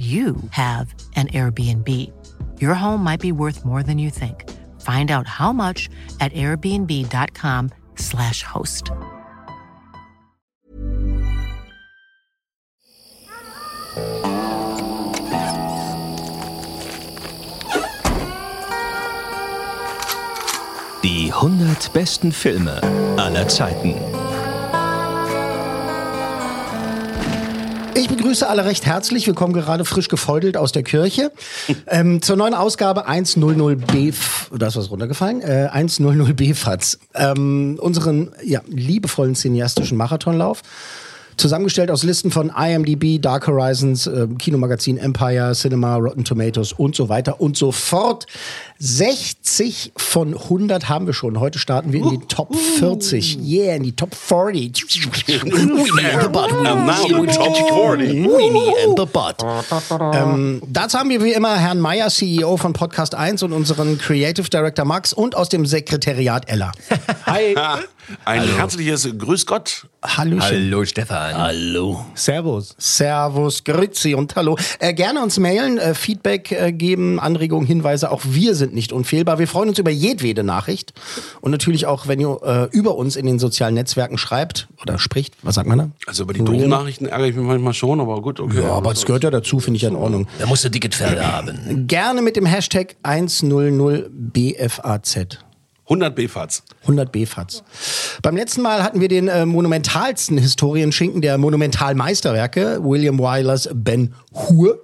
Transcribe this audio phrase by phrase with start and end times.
[0.00, 1.86] you have an Airbnb.
[2.58, 4.48] Your home might be worth more than you think.
[4.80, 8.90] Find out how much at airbnb.com/slash host.
[21.02, 22.80] Die 100 besten Filme
[23.18, 24.09] aller Zeiten.
[27.94, 29.26] Ich begrüße alle recht herzlich.
[29.26, 31.32] Wir kommen gerade frisch gefeudelt aus der Kirche
[31.88, 34.14] ähm, zur neuen Ausgabe 100b.
[34.56, 35.40] Da ist was runtergefallen.
[35.42, 36.98] Äh, 100b FATS.
[37.14, 40.62] Ähm, unseren ja, liebevollen cineastischen Marathonlauf.
[41.36, 47.08] Zusammengestellt aus Listen von IMDb, Dark Horizons, äh, Kinomagazin Empire, Cinema, Rotten Tomatoes und so
[47.08, 48.26] weiter und so fort.
[48.82, 51.38] 60 von 100 haben wir schon.
[51.38, 53.38] Heute starten wir in die Top 40.
[53.38, 54.96] Yeah, in die Top 40.
[60.14, 64.48] Ähm, dazu haben wir wie immer Herrn Meyer, CEO von Podcast 1 und unseren Creative
[64.48, 66.72] Director Max und aus dem Sekretariat Ella.
[67.26, 67.54] Hi.
[68.24, 69.86] Ein herzliches Grüß Gott.
[70.02, 70.42] Hallöchen.
[70.42, 71.34] Hallo Stefan.
[71.36, 72.04] Hallo.
[72.14, 72.74] Servus.
[72.78, 74.56] Servus, Grüezi und Hallo.
[74.78, 78.10] Äh, gerne uns mailen, äh, Feedback äh, geben, Anregungen, Hinweise.
[78.10, 79.38] Auch wir sind nicht unfehlbar.
[79.38, 80.94] Wir freuen uns über jedwede Nachricht.
[81.40, 85.34] Und natürlich auch, wenn ihr äh, über uns in den sozialen Netzwerken schreibt oder spricht.
[85.42, 85.90] Was sagt man da?
[86.06, 88.62] Also über die doofen Nachrichten ärgere ich mich manchmal schon, aber gut, okay.
[88.62, 90.26] Ja, aber das gehört ja dazu, finde ich ja in Ordnung.
[90.38, 91.86] Da musst du dicke Pferde haben.
[91.86, 95.38] Gerne mit dem Hashtag 100BFAZ.
[95.90, 96.62] 100 BFATs.
[96.82, 97.64] 100 BFATs.
[98.22, 104.80] Beim letzten Mal hatten wir den äh, monumentalsten Historienschinken der Monumentalmeisterwerke, William Wylers Ben Hur,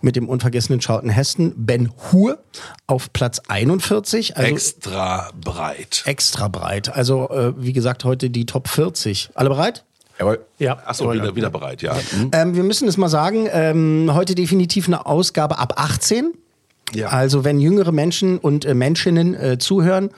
[0.00, 2.38] mit dem unvergessenen Charlton Heston, Ben Hur,
[2.86, 4.36] auf Platz 41.
[4.36, 6.04] Also Extra breit.
[6.06, 6.94] extra breit.
[6.94, 9.30] Also, äh, wie gesagt, heute die Top 40.
[9.34, 9.84] Alle bereit?
[10.20, 10.46] Jawohl.
[10.58, 10.78] Ja.
[10.86, 11.96] Achso, wieder, wieder bereit, ja.
[11.96, 12.30] Hm?
[12.32, 16.32] Ähm, wir müssen es mal sagen, ähm, heute definitiv eine Ausgabe ab 18.
[16.92, 17.08] Ja.
[17.08, 20.10] Also wenn jüngere Menschen und äh, Menschinnen äh, zuhören,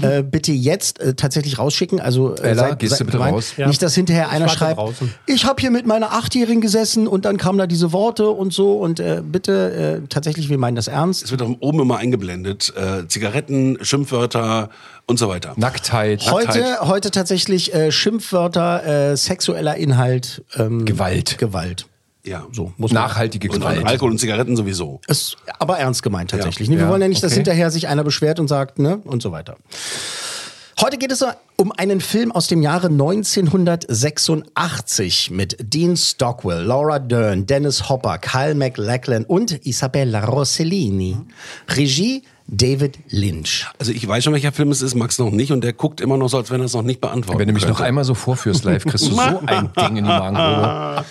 [0.00, 2.00] äh, bitte jetzt äh, tatsächlich rausschicken.
[2.00, 3.34] Also äh, Ella, gehst du bitte gemein.
[3.34, 3.54] raus?
[3.58, 5.12] Nicht, dass hinterher einer schreibt, draußen.
[5.26, 8.78] ich habe hier mit meiner Achtjährigen gesessen und dann kamen da diese Worte und so
[8.78, 11.24] und äh, bitte äh, tatsächlich, wir meinen das ernst.
[11.24, 12.72] Es wird auch oben immer eingeblendet.
[12.76, 14.70] Äh, Zigaretten, Schimpfwörter
[15.06, 15.54] und so weiter.
[15.56, 16.30] Nacktheit.
[16.30, 21.36] Heute, heute tatsächlich äh, Schimpfwörter, äh, sexueller Inhalt, ähm, Gewalt.
[21.38, 21.86] Gewalt.
[22.24, 22.46] Ja.
[22.52, 23.02] So muss man.
[23.02, 23.84] Nachhaltige Und Gewalt.
[23.84, 25.00] Alkohol und Zigaretten sowieso.
[25.08, 26.68] Ist aber ernst gemeint tatsächlich.
[26.68, 26.76] ne?
[26.76, 27.38] Wir Ja, wollen ja nicht, dass okay.
[27.40, 29.56] hinterher sich einer beschwert und sagt, ne, und so weiter.
[30.80, 31.24] Heute geht es
[31.56, 38.54] um einen Film aus dem Jahre 1986 mit Dean Stockwell, Laura Dern, Dennis Hopper, Kyle
[38.54, 41.16] MacLachlan und Isabella Rossellini.
[41.68, 42.22] Regie
[42.54, 43.66] David Lynch.
[43.78, 46.18] Also ich weiß schon, welcher Film es ist, Max noch nicht und der guckt immer
[46.18, 47.40] noch so, als wenn er es noch nicht beantwortet.
[47.40, 50.02] Wenn du mich noch einmal so vorführst live, kriegst du so ein Ding in die
[50.02, 51.04] Magengrube.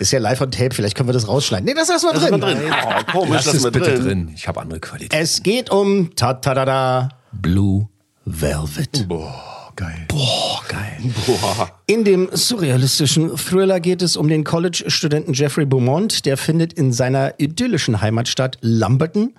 [0.00, 1.64] Ist ja live on tape, vielleicht können wir das rausschneiden.
[1.66, 2.40] Nee, das lassen wir drin.
[2.40, 2.58] drin.
[2.84, 4.02] Oh, komisch, Lass lass es mal bitte drin.
[4.04, 4.30] drin.
[4.34, 5.18] Ich habe andere Qualität.
[5.18, 7.88] Es geht um ta ta da da Blue
[8.24, 9.06] Velvet.
[9.08, 10.04] Boah, geil.
[10.08, 10.98] Boah, geil.
[11.26, 11.70] Boah.
[11.86, 16.26] In dem surrealistischen Thriller geht es um den College-Studenten Jeffrey Beaumont.
[16.26, 19.34] Der findet in seiner idyllischen Heimatstadt Lumberton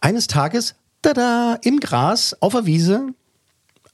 [0.00, 3.08] eines Tages, tada, im Gras, auf der Wiese,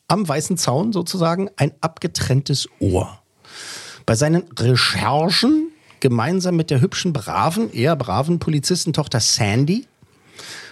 [0.07, 3.19] am weißen Zaun sozusagen, ein abgetrenntes Ohr.
[4.07, 5.71] Bei seinen Recherchen,
[6.01, 9.87] gemeinsam mit der hübschen, braven, eher braven Polizistentochter Sandy,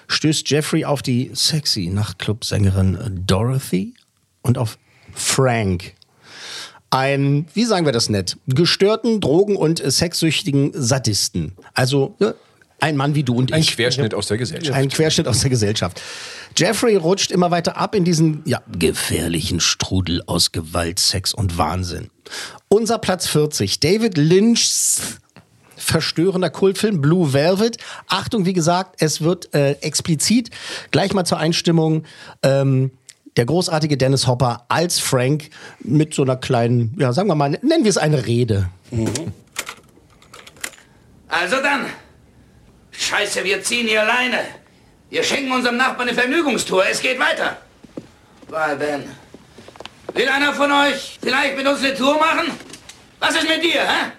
[0.08, 3.94] stößt Jeffrey auf die sexy Nachtclub-Sängerin Dorothy
[4.42, 4.78] und auf
[5.12, 5.94] Frank,
[6.91, 11.53] ein, wie sagen wir das nett, gestörten, drogen- und sexsüchtigen Sadisten.
[11.74, 12.34] Also ja,
[12.81, 13.75] ein Mann wie du und Ein ich.
[13.75, 14.77] Querschnitt aus der Gesellschaft.
[14.77, 16.00] Ein Querschnitt aus der Gesellschaft.
[16.56, 22.10] Jeffrey rutscht immer weiter ab in diesen ja, gefährlichen Strudel aus Gewalt, Sex und Wahnsinn.
[22.68, 25.18] Unser Platz 40, David Lynch's
[25.77, 27.78] verstörender Kultfilm Blue Velvet.
[28.09, 30.50] Achtung, wie gesagt, es wird äh, explizit.
[30.91, 32.04] Gleich mal zur Einstimmung.
[32.42, 32.91] Ähm,
[33.36, 35.50] der großartige Dennis Hopper als Frank
[35.80, 38.71] mit so einer kleinen, ja, sagen wir mal, nennen wir es eine Rede.
[41.28, 41.86] Also dann.
[42.98, 44.47] Scheiße, wir ziehen hier alleine.
[45.10, 46.87] Wir schenken unserem Nachbarn eine Vergnügungstour.
[46.87, 47.59] Es geht weiter.
[48.48, 49.09] War denn?
[50.13, 52.51] Will einer von euch vielleicht mit uns eine Tour machen?
[53.19, 54.13] Was ist mit dir, hä?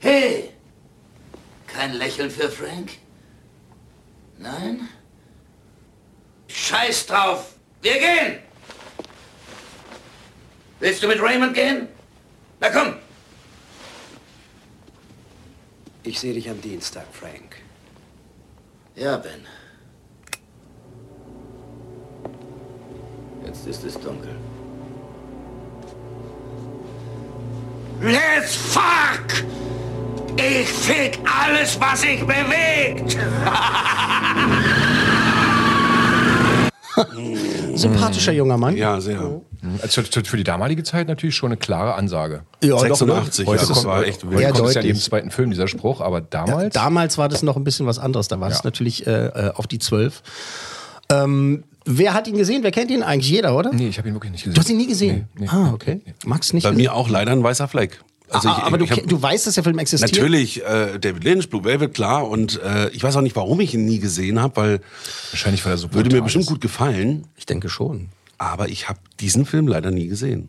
[0.00, 0.50] Hey,
[1.66, 2.90] kein Lächeln für Frank?
[4.38, 4.88] Nein?
[6.48, 7.54] Scheiß drauf!
[7.82, 8.38] Wir gehen!
[10.80, 11.88] Willst du mit Raymond gehen?
[12.60, 12.94] Na komm!
[16.08, 17.56] Ich sehe dich am Dienstag, Frank.
[18.96, 19.46] Ja, Ben.
[23.44, 24.34] Jetzt ist es dunkel.
[28.00, 29.44] Let's fuck!
[30.38, 33.18] Ich fick alles, was sich bewegt!
[37.74, 38.74] Sympathischer junger Mann.
[38.78, 39.42] Ja, sehr.
[39.82, 42.42] Also für die damalige Zeit natürlich schon eine klare Ansage.
[42.62, 44.22] Ja, doch, 86, ja, Heute das kommt, war echt.
[44.22, 44.84] Ja, kommt es ja in deutlich.
[44.84, 46.74] jedem zweiten Film, dieser Spruch, aber damals.
[46.74, 48.28] Damals war das noch ein bisschen was anderes.
[48.28, 48.60] Da war es Ja.
[48.64, 50.22] natürlich äh, äh, auf die zwölf.
[51.10, 52.62] Ähm, wer hat ihn gesehen?
[52.62, 53.02] Wer kennt ihn?
[53.02, 53.72] Eigentlich jeder, oder?
[53.72, 54.54] nee, ich habe ihn wirklich nicht gesehen.
[54.54, 55.28] Du hast ihn nie gesehen?
[55.34, 56.00] Nee, nee, ah, okay.
[56.26, 56.82] Magst nicht Bei gesehen?
[56.82, 58.00] mir auch leider ein weißer Fleck.
[58.30, 60.12] Also ah, aber du, ich hab- ke- du weißt, dass der Film existiert?
[60.12, 62.28] Natürlich, äh, David Lynch, Blue Velvet, klar.
[62.28, 64.80] Und äh, ich weiß auch nicht, warum ich ihn nie gesehen habe, weil
[65.32, 66.50] Wahrscheinlich, weil er so würde mir bestimmt ist.
[66.50, 67.24] gut gefallen.
[67.36, 68.10] Ich denke schon.
[68.38, 70.48] Aber ich habe diesen Film leider nie gesehen.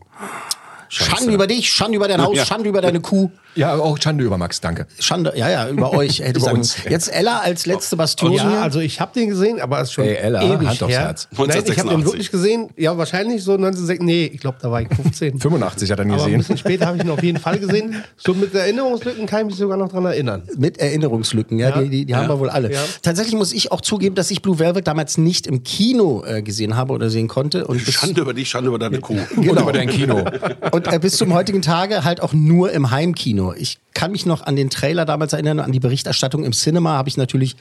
[0.88, 2.44] Schande über dich, Schande über dein Haus, Ja.
[2.44, 3.30] Schande über deine Kuh.
[3.56, 4.86] Ja, auch Schande über Max, danke.
[4.98, 6.20] Schande, ja, ja, über euch.
[6.20, 6.58] Hätte ich Über sagen.
[6.58, 6.76] uns.
[6.88, 8.32] Jetzt Ella als letzte Bastion.
[8.32, 8.62] Ja, hier.
[8.62, 11.00] also ich habe den gesehen, aber es ist schon Ey, Ella, ewig Hand aufs her.
[11.00, 11.28] Herz.
[11.32, 12.04] Nein, ich habe den 1986.
[12.12, 12.68] wirklich gesehen.
[12.76, 14.06] Ja, wahrscheinlich so 1986.
[14.06, 15.38] Nee, ich glaube, da war ich 15.
[15.40, 16.38] 85 hat er ihn aber ein gesehen.
[16.38, 18.02] bisschen später habe ich ihn auf jeden Fall gesehen.
[18.16, 20.42] So mit Erinnerungslücken kann ich mich sogar noch dran erinnern.
[20.56, 21.82] Mit Erinnerungslücken, ja, Ja.
[21.82, 22.72] die, die, die haben wir wohl alle.
[22.72, 22.80] Ja.
[23.02, 26.76] Tatsächlich muss ich auch zugeben, dass ich Blue Velvet damals nicht im Kino äh, gesehen
[26.76, 27.66] habe oder sehen konnte.
[27.66, 29.16] Und Schande über dich, Schande über deine Kuh.
[29.36, 30.24] Und über dein Kino.
[30.70, 33.39] und äh, bis zum heutigen Tage halt auch nur im Heimkino.
[33.56, 37.08] Ich kann mich noch an den Trailer damals erinnern, an die Berichterstattung im Cinema habe
[37.08, 37.56] ich natürlich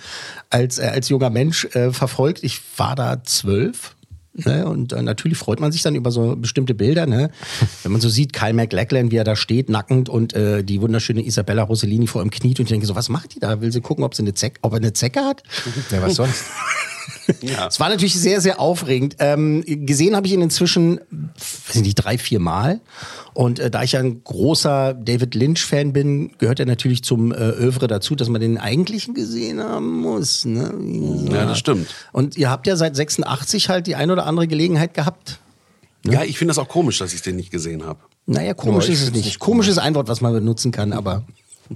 [0.49, 2.43] als, äh, als junger Mensch äh, verfolgt.
[2.43, 3.95] Ich war da zwölf.
[4.33, 4.67] Ne?
[4.67, 7.05] Und äh, natürlich freut man sich dann über so bestimmte Bilder.
[7.05, 7.31] Ne?
[7.83, 11.25] Wenn man so sieht, Kyle MacLachlan, wie er da steht, nackend und äh, die wunderschöne
[11.25, 12.59] Isabella Rossellini vor ihm kniet.
[12.59, 13.61] Und ich denke so, was macht die da?
[13.61, 15.43] Will sie gucken, ob, sie eine, Zeck, ob er eine Zecke hat?
[15.91, 16.45] Ja, was sonst?
[17.67, 19.15] Es war natürlich sehr, sehr aufregend.
[19.19, 22.81] Ähm, gesehen habe ich ihn inzwischen, weiß ich nicht, drei, vier Mal.
[23.33, 27.35] Und äh, da ich ja ein großer David Lynch-Fan bin, gehört er natürlich zum äh,
[27.35, 30.45] Övre dazu, dass man den eigentlichen gesehen haben muss.
[30.45, 30.73] Ne?
[31.31, 31.87] Ja, das stimmt.
[32.11, 35.39] Und ihr habt ja seit 86 halt die ein oder andere Gelegenheit gehabt.
[36.05, 37.99] Ja, ich finde das auch komisch, dass ich den nicht gesehen habe.
[38.25, 41.23] Naja, komisch Ja, ist es nicht Komisch ist ein Wort, was man benutzen kann, aber.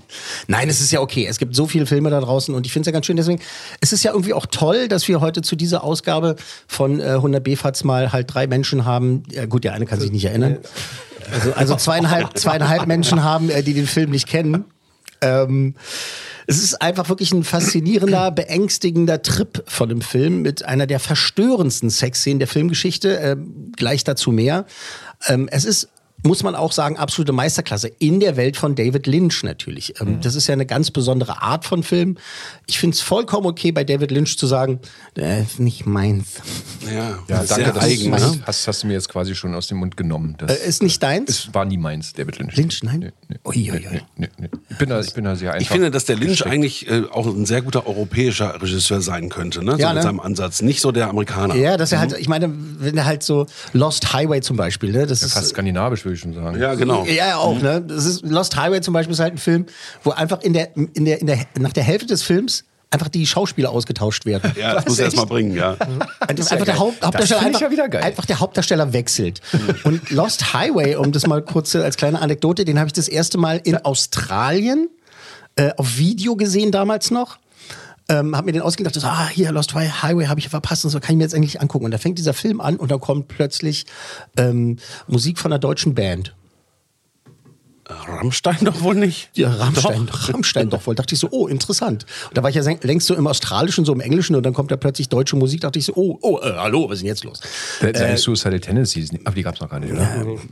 [0.48, 1.26] Nein, es ist ja okay.
[1.28, 3.18] Es gibt so viele Filme da draußen und ich finde es ja ganz schön.
[3.18, 3.42] Deswegen,
[3.82, 6.36] es ist ja irgendwie auch toll, dass wir heute zu dieser Ausgabe
[6.68, 9.24] von äh, 100 BFATs mal halt drei Menschen haben.
[9.32, 10.60] Ja, gut, der eine kann sich nicht erinnern.
[11.32, 14.66] Also, also zweieinhalb, zweieinhalb Menschen haben, äh, die den Film nicht kennen.
[15.22, 15.76] Ähm,
[16.46, 21.90] es ist einfach wirklich ein faszinierender, beängstigender Trip von dem Film mit einer der verstörendsten
[21.90, 23.16] Sexszenen der Filmgeschichte.
[23.16, 24.66] Ähm, gleich dazu mehr.
[25.28, 25.90] Ähm, es ist
[26.24, 29.94] muss man auch sagen, absolute Meisterklasse in der Welt von David Lynch natürlich.
[30.02, 32.18] Ähm, Das ist ja eine ganz besondere Art von Film.
[32.66, 34.80] Ich finde es vollkommen okay, bei David Lynch zu sagen,
[35.18, 36.36] äh, ist nicht meins.
[36.86, 38.14] Ja, Ja, das ist danke, sehr das eigen.
[38.14, 38.42] hast, Ne?
[38.46, 40.36] hast, hast du mir jetzt quasi schon aus dem Mund genommen.
[40.38, 41.30] Das Äh, ist nicht deins?
[41.30, 42.56] es war nie meins, David Lynch.
[42.56, 43.00] Lynch, nein?
[43.00, 43.92] Nee, nee, Ui, ui, ui.
[43.92, 44.50] nee, nee, nee.
[44.70, 45.62] Ich, bin da, ich bin da sehr einfach.
[45.62, 49.64] Ich finde, dass der Lynch eigentlich äh, auch ein sehr guter europäischer Regisseur sein könnte,
[49.64, 49.74] ne?
[49.74, 50.02] So Ja, mit ne?
[50.04, 50.62] seinem Ansatz.
[50.62, 51.56] Nicht so der Amerikaner.
[51.56, 52.50] Ja, dass er halt, ich meine,
[52.80, 56.22] wenn er halt so Lost Highway zum Beispiel, ne, das ist Fast skandinavisch, würde ich
[56.22, 56.60] schon sagen.
[56.60, 57.06] Ja, genau.
[57.06, 57.82] Ja, ja, auch, ne?
[57.82, 59.66] Das ist Lost Highway zum Beispiel ist halt ein Film,
[60.04, 63.26] wo einfach in der, in der, in der, nach der Hälfte des Films einfach die
[63.26, 64.52] Schauspieler ausgetauscht werden.
[64.56, 65.76] Ja, das muss er erst mal bringen, ja.
[66.20, 66.80] Einfach ja der geil.
[66.80, 68.04] Haupt, Das Hauptdarsteller einfach, ja wieder geil.
[68.04, 69.42] einfach der Hauptdarsteller wechselt.
[69.84, 73.38] Und Lost Highway, um das mal kurz als kleine Anekdote, den habe ich das erste
[73.38, 74.90] Mal in Australien
[75.56, 77.38] äh, auf Video gesehen damals noch.
[78.10, 81.00] Ähm, hab mir den ausgedacht, so, ah, hier, Lost Highway habe ich verpasst und so,
[81.00, 81.86] kann ich mir jetzt eigentlich angucken.
[81.86, 83.86] Und da fängt dieser Film an und dann kommt plötzlich
[84.38, 86.36] ähm, Musik von einer deutschen Band.
[87.90, 89.30] Rammstein doch wohl nicht.
[89.34, 90.96] Ja, Rammstein, Rammstein doch wohl.
[90.96, 92.06] Dachte ich so, oh, interessant.
[92.30, 94.72] Und da war ich ja längst so im Australischen, so im Englischen und dann kommt
[94.72, 95.62] da plötzlich deutsche Musik.
[95.62, 97.42] Dachte ich so, oh, oh, äh, hallo, was ist denn jetzt los?
[97.82, 100.08] Seine Suicidal Tendencies, aber die gab es noch gar nicht, oder?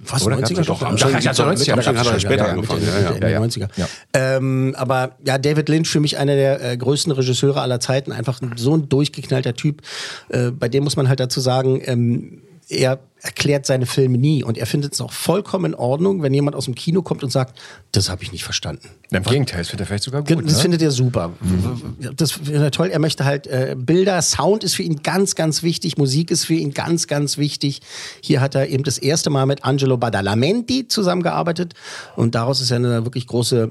[0.06, 0.80] Was, Oder 90er gab's doch?
[0.80, 0.82] doch?
[0.88, 2.84] Rammstein Ja, doch- 90er, Rammstein hat er ja, später angefangen.
[2.86, 3.18] Ja, ja.
[3.22, 3.40] Ja, ja.
[3.42, 3.68] 90er.
[3.78, 3.88] Ja.
[4.14, 8.42] Ähm, aber ja, David Lynch für mich einer der äh, größten Regisseure aller Zeiten, einfach
[8.42, 9.82] ein- so ein durchgeknallter Typ.
[10.30, 14.58] Äh, bei dem muss man halt dazu sagen, ähm, er erklärt seine Filme nie und
[14.58, 17.60] er findet es auch vollkommen in Ordnung, wenn jemand aus dem Kino kommt und sagt,
[17.92, 18.90] das habe ich nicht verstanden.
[19.12, 20.46] Im Gegenteil, das findet er vielleicht sogar gut.
[20.46, 20.62] Das ne?
[20.62, 21.34] findet er super.
[22.16, 22.90] Das findet er toll.
[22.90, 26.54] Er möchte halt äh, Bilder, Sound ist für ihn ganz, ganz wichtig, Musik ist für
[26.54, 27.82] ihn ganz, ganz wichtig.
[28.22, 31.74] Hier hat er eben das erste Mal mit Angelo Badalamenti zusammengearbeitet
[32.16, 33.70] und daraus ist ja eine wirklich große,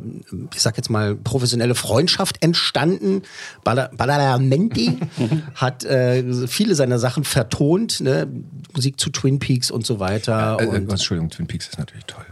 [0.55, 3.23] ich sag jetzt mal, professionelle Freundschaft entstanden.
[3.65, 4.99] Bada- Badalamenti
[5.55, 8.29] hat äh, viele seiner Sachen vertont, ne?
[8.73, 10.59] Musik zu Twin Peaks und so weiter.
[10.61, 12.25] Äh, äh, und Entschuldigung, Twin Peaks ist natürlich toll.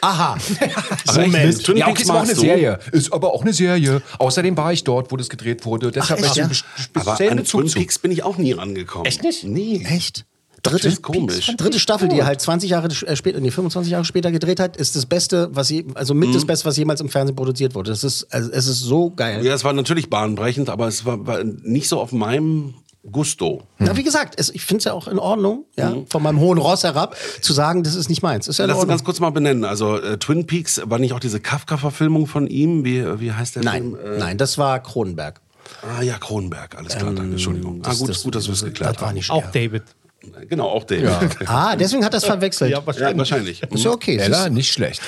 [0.00, 0.38] Aha.
[1.14, 1.62] Moment.
[1.62, 2.40] Twin Ja, Peaks ist aber auch eine du?
[2.40, 2.78] Serie.
[2.92, 4.02] Ist aber auch eine Serie.
[4.18, 5.90] Außerdem war ich dort, wo das gedreht wurde.
[5.90, 7.00] Deshalb echt, habe ich ja?
[7.00, 7.78] Aber an Bezug Twin zu.
[7.78, 9.06] Peaks bin ich auch nie rangekommen.
[9.06, 9.44] Echt nicht?
[9.44, 9.84] Nee.
[9.86, 10.24] Echt?
[10.62, 11.54] Das Dritte, ist komisch.
[11.58, 14.78] dritte Staffel, die er halt 20 Jahre äh, später, nee, 25 Jahre später gedreht hat,
[14.78, 17.90] ist das Beste, was je, also mit das Beste, was jemals im Fernsehen produziert wurde.
[17.90, 19.44] Das ist, also es ist so geil.
[19.44, 22.72] Ja, es war natürlich bahnbrechend, aber es war, war nicht so auf meinem
[23.10, 23.62] Gusto.
[23.78, 26.58] Na, wie gesagt, es, ich finde es ja auch in Ordnung, ja, von meinem hohen
[26.58, 28.48] Ross herab, zu sagen, das ist nicht meins.
[28.48, 29.64] Ist ja Lass uns ganz kurz mal benennen.
[29.64, 32.84] Also äh, Twin Peaks war nicht auch diese Kafka-Verfilmung von ihm?
[32.84, 34.14] Wie, wie heißt der Nein, Film?
[34.14, 35.40] Äh, nein, das war Kronenberg.
[35.82, 36.76] Ah ja, Kronberg.
[36.76, 37.32] Alles klar, danke.
[37.32, 37.80] Entschuldigung.
[37.84, 39.20] ah, das- gut, das- gut, dass wir es geklärt Das war haben.
[39.30, 39.50] Auch.
[39.50, 39.82] David.
[40.48, 41.20] Genau, auch der.
[41.46, 42.70] Ah, deswegen hat das verwechselt.
[42.70, 43.18] Ja, Ja, wahrscheinlich.
[43.18, 43.62] wahrscheinlich.
[43.62, 44.16] ist ja okay.
[44.16, 45.02] Ella, nicht schlecht.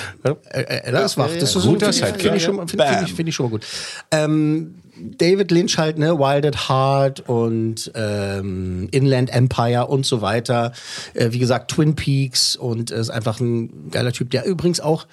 [0.51, 1.31] Ella ist wach.
[1.41, 2.21] Das ist Guter finde ich, Sidekick.
[2.21, 3.65] finde ich, ich schon mal gut.
[4.11, 10.73] Ähm, David Lynch halt, ne, Wild at Heart und ähm, Inland Empire und so weiter.
[11.15, 15.07] Äh, wie gesagt, Twin Peaks und äh, ist einfach ein geiler Typ, der übrigens auch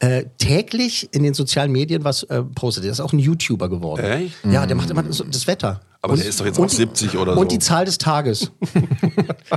[0.00, 2.84] äh, täglich in den sozialen Medien was äh, postet.
[2.84, 4.04] Der ist auch ein YouTuber geworden.
[4.04, 4.34] Echt?
[4.50, 5.80] Ja, der macht immer das, das Wetter.
[6.02, 7.40] Aber der ist doch jetzt auch die- 70 oder so.
[7.40, 8.50] Und die Zahl des Tages.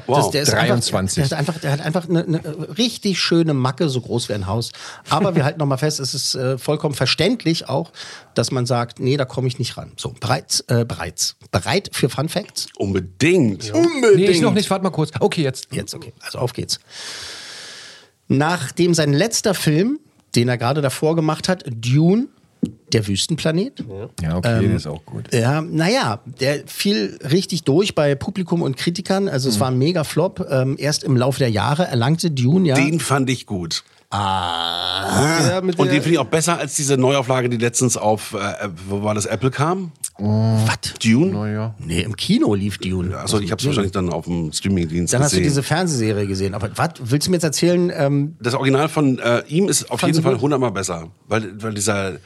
[0.07, 0.31] Wow.
[0.31, 1.33] der ist 23.
[1.35, 4.33] Einfach, der, hat einfach, der hat einfach eine, eine richtig schöne Macke, so groß wie
[4.33, 4.71] ein Haus.
[5.07, 7.91] Aber wir halten nochmal fest, es ist äh, vollkommen verständlich auch,
[8.33, 9.91] dass man sagt, nee, da komme ich nicht ran.
[9.95, 11.35] So, bereits, äh, bereits.
[11.51, 12.67] Bereit für Fun Facts?
[12.75, 13.71] Unbedingt.
[14.15, 14.69] Nee, ich noch nicht.
[14.71, 15.11] Warte mal kurz.
[15.19, 15.67] Okay, jetzt.
[15.71, 16.79] Jetzt, okay, also auf geht's.
[18.27, 19.99] Nachdem sein letzter Film,
[20.35, 22.27] den er gerade davor gemacht hat, Dune,
[22.91, 23.83] der Wüstenplanet,
[24.21, 25.33] Ja, okay, das ist auch gut.
[25.33, 29.27] ja, naja, der fiel richtig durch bei Publikum und Kritikern.
[29.27, 30.45] Also es war ein mega Flop.
[30.49, 32.75] Ähm, erst im Laufe der Jahre erlangte Dune ja.
[32.75, 33.83] Den fand ich gut.
[34.13, 38.69] Ja, mit Und den finde ich auch besser als diese Neuauflage, die letztens auf, äh,
[38.87, 39.91] wo war das, Apple kam?
[40.19, 40.93] Was?
[41.03, 41.51] Dune?
[41.51, 41.73] Ja.
[41.79, 43.17] Nee, im Kino lief Dune.
[43.17, 45.49] Achso, ich habe es wahrscheinlich dann auf dem Streamingdienst Dann hast du gesehen.
[45.49, 46.53] diese Fernsehserie gesehen.
[46.53, 47.91] Aber was willst du mir jetzt erzählen?
[47.95, 51.07] Ähm, das Original von äh, ihm ist auf jeden Fall hundertmal besser.
[51.27, 52.17] Weil, weil dieser,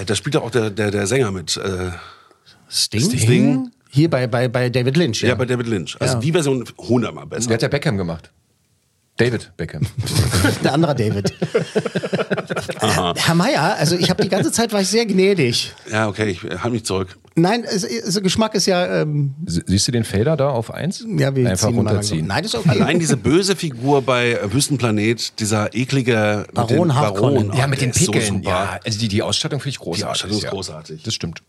[0.00, 1.56] äh, da spielt auch der, der, der Sänger mit.
[1.56, 1.90] Äh,
[2.68, 3.00] Sting?
[3.18, 3.70] Sting?
[3.90, 5.22] Hier bei, bei, bei David Lynch.
[5.22, 5.34] Ja, ja.
[5.34, 5.96] bei David Lynch.
[6.00, 6.20] Also Ja.
[6.20, 7.48] die Version hundertmal besser.
[7.48, 8.30] Der hat ja Beckham gemacht.
[9.24, 9.82] David Beckham.
[10.64, 11.32] Der andere David.
[12.80, 15.72] Herr, Herr Meier, also ich habe die ganze Zeit war ich sehr gnädig.
[15.90, 17.16] Ja, okay, ich halte mich zurück.
[17.34, 21.06] Nein, es, es, Geschmack ist ja, ähm, Sie- Siehst du den Fader da auf 1?
[21.18, 22.26] ja wir Einfach runterziehen.
[22.26, 22.70] Nein, das ist okay.
[22.80, 26.88] Allein diese böse Figur bei äh, Wüstenplanet, dieser eklige Baron.
[26.88, 28.26] Baron, Ja, mit der den so Pickeln.
[28.42, 28.48] super.
[28.48, 30.02] ja, also die, die Ausstattung finde ich großartig.
[30.02, 30.50] Die Ausstattung ist ja.
[30.50, 31.02] großartig.
[31.04, 31.42] Das stimmt.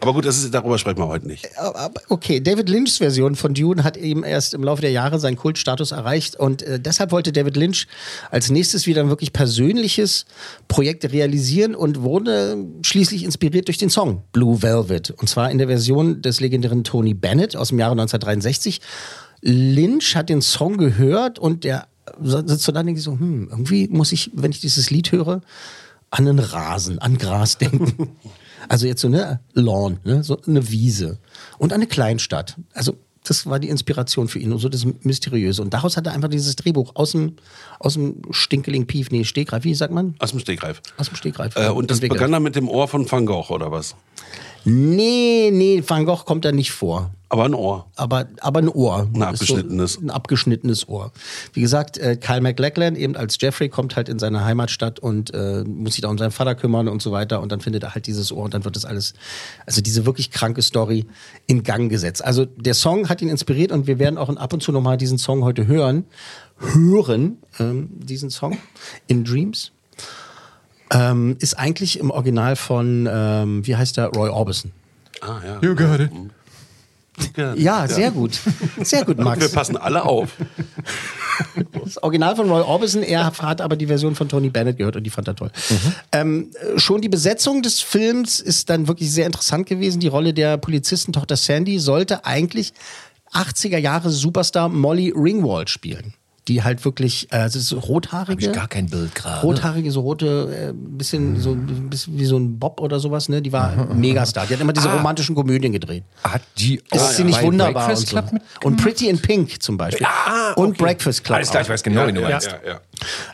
[0.00, 1.48] Aber gut, das ist, darüber sprechen wir heute nicht.
[1.58, 5.36] Aber- Okay, David Lynchs Version von Dune hat eben erst im Laufe der Jahre seinen
[5.36, 7.86] Kultstatus erreicht und äh, deshalb wollte David Lynch
[8.30, 10.26] als nächstes wieder ein wirklich persönliches
[10.68, 15.66] Projekt realisieren und wurde schließlich inspiriert durch den Song Blue Velvet und zwar in der
[15.68, 18.80] Version des legendären Tony Bennett aus dem Jahre 1963.
[19.40, 21.86] Lynch hat den Song gehört und der
[22.22, 25.40] sitzt so da und denkt so, hm, irgendwie muss ich, wenn ich dieses Lied höre,
[26.10, 28.08] an einen Rasen, an Gras denken.
[28.68, 30.24] Also jetzt so eine Lawn, ne?
[30.24, 31.18] so eine Wiese
[31.58, 32.56] und eine Kleinstadt.
[32.72, 35.60] Also das war die Inspiration für ihn und so das Mysteriöse.
[35.62, 37.36] Und daraus hat er einfach dieses Drehbuch aus dem,
[37.78, 40.14] aus dem Stinkeling Pief, nee, Stegreif, wie sagt man?
[40.18, 40.82] Aus dem Stegreif.
[40.96, 41.56] Aus dem Stegreif.
[41.56, 42.18] Äh, und das entwickelt.
[42.18, 43.94] begann dann mit dem Ohr von Van Gogh, oder was?
[44.64, 47.10] Nee, nee, Van Gogh kommt da nicht vor.
[47.30, 47.86] Aber ein Ohr.
[47.96, 49.00] aber, aber ein Ohr.
[49.00, 50.00] Ein Ist so abgeschnittenes.
[50.00, 51.12] ein abgeschnittenes Ohr.
[51.52, 55.62] Wie gesagt, äh, Kyle MacLachlan eben als Jeffrey kommt halt in seine Heimatstadt und äh,
[55.64, 58.06] muss sich da um seinen Vater kümmern und so weiter und dann findet er halt
[58.06, 59.12] dieses Ohr und dann wird das alles,
[59.66, 61.04] also diese wirklich kranke Story
[61.46, 62.24] in Gang gesetzt.
[62.24, 65.18] Also der Song hat ihn inspiriert und wir werden auch ab und zu nochmal diesen
[65.18, 66.04] Song heute hören.
[66.58, 68.58] Hören, ähm, diesen Song
[69.06, 69.72] in Dreams.
[70.90, 74.72] Ähm, ist eigentlich im Original von, ähm, wie heißt der, Roy Orbison.
[75.20, 75.58] Ah, ja.
[75.60, 76.10] You got it.
[77.56, 78.38] Ja, sehr gut.
[78.80, 79.40] Sehr gut, Max.
[79.40, 80.30] Wir passen alle auf.
[81.84, 85.04] Das Original von Roy Orbison, er hat aber die Version von Tony Bennett gehört und
[85.04, 85.50] die fand er toll.
[86.12, 90.00] Ähm, äh, schon die Besetzung des Films ist dann wirklich sehr interessant gewesen.
[90.00, 92.72] Die Rolle der Polizistentochter Sandy sollte eigentlich
[93.32, 96.14] 80er Jahre Superstar Molly Ringwald spielen.
[96.48, 98.52] Die halt wirklich, äh, das ist so Hab ich rothaarige.
[98.52, 99.42] gar kein Bild gerade.
[99.42, 103.42] Rothaarige, so rote, äh, bisschen so ein bisschen wie so ein Bob oder sowas, ne?
[103.42, 104.46] Die war Megastar.
[104.46, 106.04] Die hat immer diese romantischen Komödien gedreht.
[106.24, 108.16] Hat die Ist sie nicht wunderbar und Breakfast so.
[108.16, 108.42] Club mit?
[108.64, 110.06] Und Pretty in Pink zum Beispiel.
[110.56, 111.36] Und Breakfast Club.
[111.36, 111.66] Alles klar, auch.
[111.66, 112.48] ich weiß genau, wen du meinst.
[112.64, 112.80] Ja,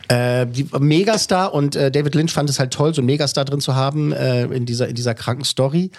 [0.09, 0.41] ja.
[0.41, 3.61] Äh, die Megastar und äh, David Lynch fand es halt toll, so einen Megastar drin
[3.61, 5.91] zu haben äh, in, dieser, in dieser kranken Story.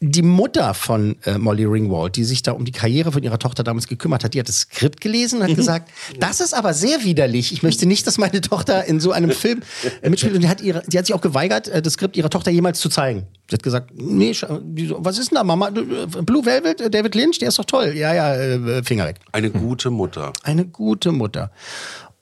[0.00, 3.62] Die Mutter von äh, Molly Ringwald, die sich da um die Karriere von ihrer Tochter
[3.62, 7.04] damals gekümmert hat, die hat das Skript gelesen und hat gesagt, das ist aber sehr
[7.04, 7.52] widerlich.
[7.52, 9.62] Ich möchte nicht, dass meine Tochter in so einem Film
[10.02, 10.34] äh, mitspielt.
[10.34, 12.80] Und die hat, ihre, die hat sich auch geweigert, äh, das Skript ihrer Tochter jemals
[12.80, 13.26] zu zeigen.
[13.48, 15.68] Sie hat gesagt, nee, was ist denn da, Mama?
[15.68, 17.94] Äh, Blue Velvet, David Lynch, der ist doch toll.
[17.96, 19.16] Ja, ja, Finger weg.
[19.32, 20.32] Eine gute Mutter.
[20.42, 21.50] Eine gute Mutter.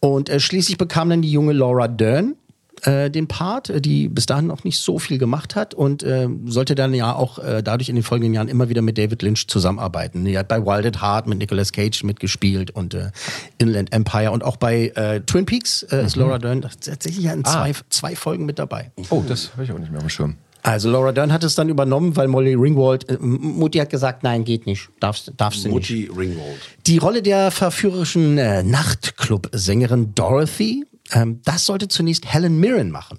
[0.05, 2.35] Und äh, schließlich bekam dann die junge Laura Dern
[2.83, 6.29] äh, den Part, äh, die bis dahin noch nicht so viel gemacht hat und äh,
[6.47, 9.47] sollte dann ja auch äh, dadurch in den folgenden Jahren immer wieder mit David Lynch
[9.49, 10.25] zusammenarbeiten.
[10.25, 13.11] Die hat bei Wild at Heart mit Nicolas Cage mitgespielt und äh,
[13.59, 17.45] Inland Empire und auch bei äh, Twin Peaks äh, ist Laura Dern tatsächlich ja in
[17.45, 18.91] zwei, zwei Folgen mit dabei.
[19.11, 20.37] Oh, das habe ich auch nicht mehr auf dem Schirm.
[20.63, 24.45] Also Laura Dern hat es dann übernommen, weil Molly Ringwald, äh, Mutti hat gesagt, nein,
[24.45, 25.75] geht nicht, darfst, darfst du nicht.
[25.75, 26.61] Mutti Ringwald.
[26.87, 33.19] Die Rolle der verführerischen äh, Nachtclub-Sängerin Dorothy, ähm, das sollte zunächst Helen Mirren machen.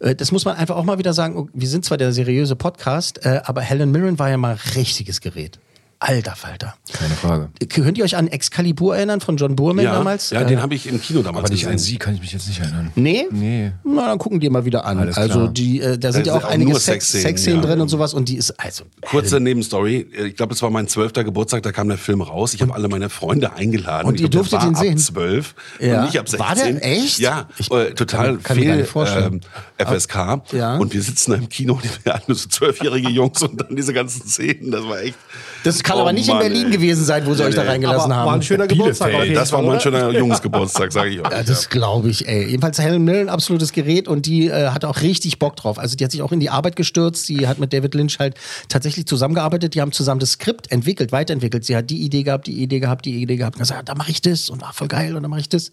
[0.00, 1.36] Äh, das muss man einfach auch mal wieder sagen.
[1.36, 5.20] oh, Wir sind zwar der seriöse Podcast, äh, aber Helen Mirren war ja mal richtiges
[5.20, 5.58] Gerät.
[6.06, 6.74] Alter Falter.
[6.92, 7.48] Keine Frage.
[7.68, 10.28] Könnt ihr euch an Excalibur erinnern von John Boorman Ja, damals?
[10.30, 11.92] ja Äh, den habe ich im Kino damals Aber nicht an gesehen.
[11.92, 12.92] sie kann ich mich jetzt nicht erinnern.
[12.94, 13.26] Nee?
[13.30, 13.72] Nee.
[13.84, 14.98] Na, dann gucken die mal wieder an.
[14.98, 15.48] Alles also klar.
[15.52, 17.66] die, äh, da sind ja auch auch einige Sex- Sexszenen, Sexszenen ja.
[17.68, 20.06] drin und sowas und die ist also Kurze Nebenstory.
[20.26, 22.52] Ich glaube, es war mein zwölfter Geburtstag, da kam der Film raus.
[22.52, 24.06] Ich habe alle meine Freunde eingeladen.
[24.06, 24.92] Und ich ihr durftet ihn sehen?
[24.94, 26.00] Ab zwölf Ja.
[26.00, 26.38] und nicht ab 16.
[26.46, 27.18] War der echt?
[27.18, 29.40] Ja, Ich äh, total kann- kann mir gar fehl nicht vorstellen.
[29.78, 30.42] ähm, FSK.
[30.52, 30.76] Ja.
[30.76, 33.94] Und wir sitzen da im Kino und wir hatten so zwölfjährige Jungs und dann diese
[33.94, 34.70] ganzen Szenen.
[34.70, 35.16] Das war echt.
[35.64, 36.72] Das kann Oh aber nicht Mann, in Berlin ey.
[36.72, 38.26] gewesen sein, wo sie Nee, euch da reingelassen Aber haben.
[38.26, 41.24] war ein schöner Geburtstag auf jeden Das war mein schöner Jungsgeburtstag, sage ich euch.
[41.32, 42.46] Ja, das glaube ich, ey.
[42.48, 45.78] Jedenfalls Helen Mirren, absolutes Gerät und die äh, hat auch richtig Bock drauf.
[45.78, 47.28] Also die hat sich auch in die Arbeit gestürzt.
[47.28, 48.34] Die hat mit David Lynch halt
[48.68, 49.74] tatsächlich zusammengearbeitet.
[49.74, 51.64] Die haben zusammen das Skript entwickelt, weiterentwickelt.
[51.64, 53.56] Sie hat die Idee gehabt, die Idee gehabt, die Idee gehabt.
[53.56, 55.70] Und gesagt, da mache ich das und war voll geil und dann mache ich das.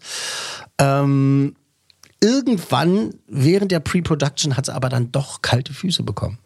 [0.78, 1.54] Ähm,
[2.20, 6.38] irgendwann während der Pre-Production hat sie aber dann doch kalte Füße bekommen.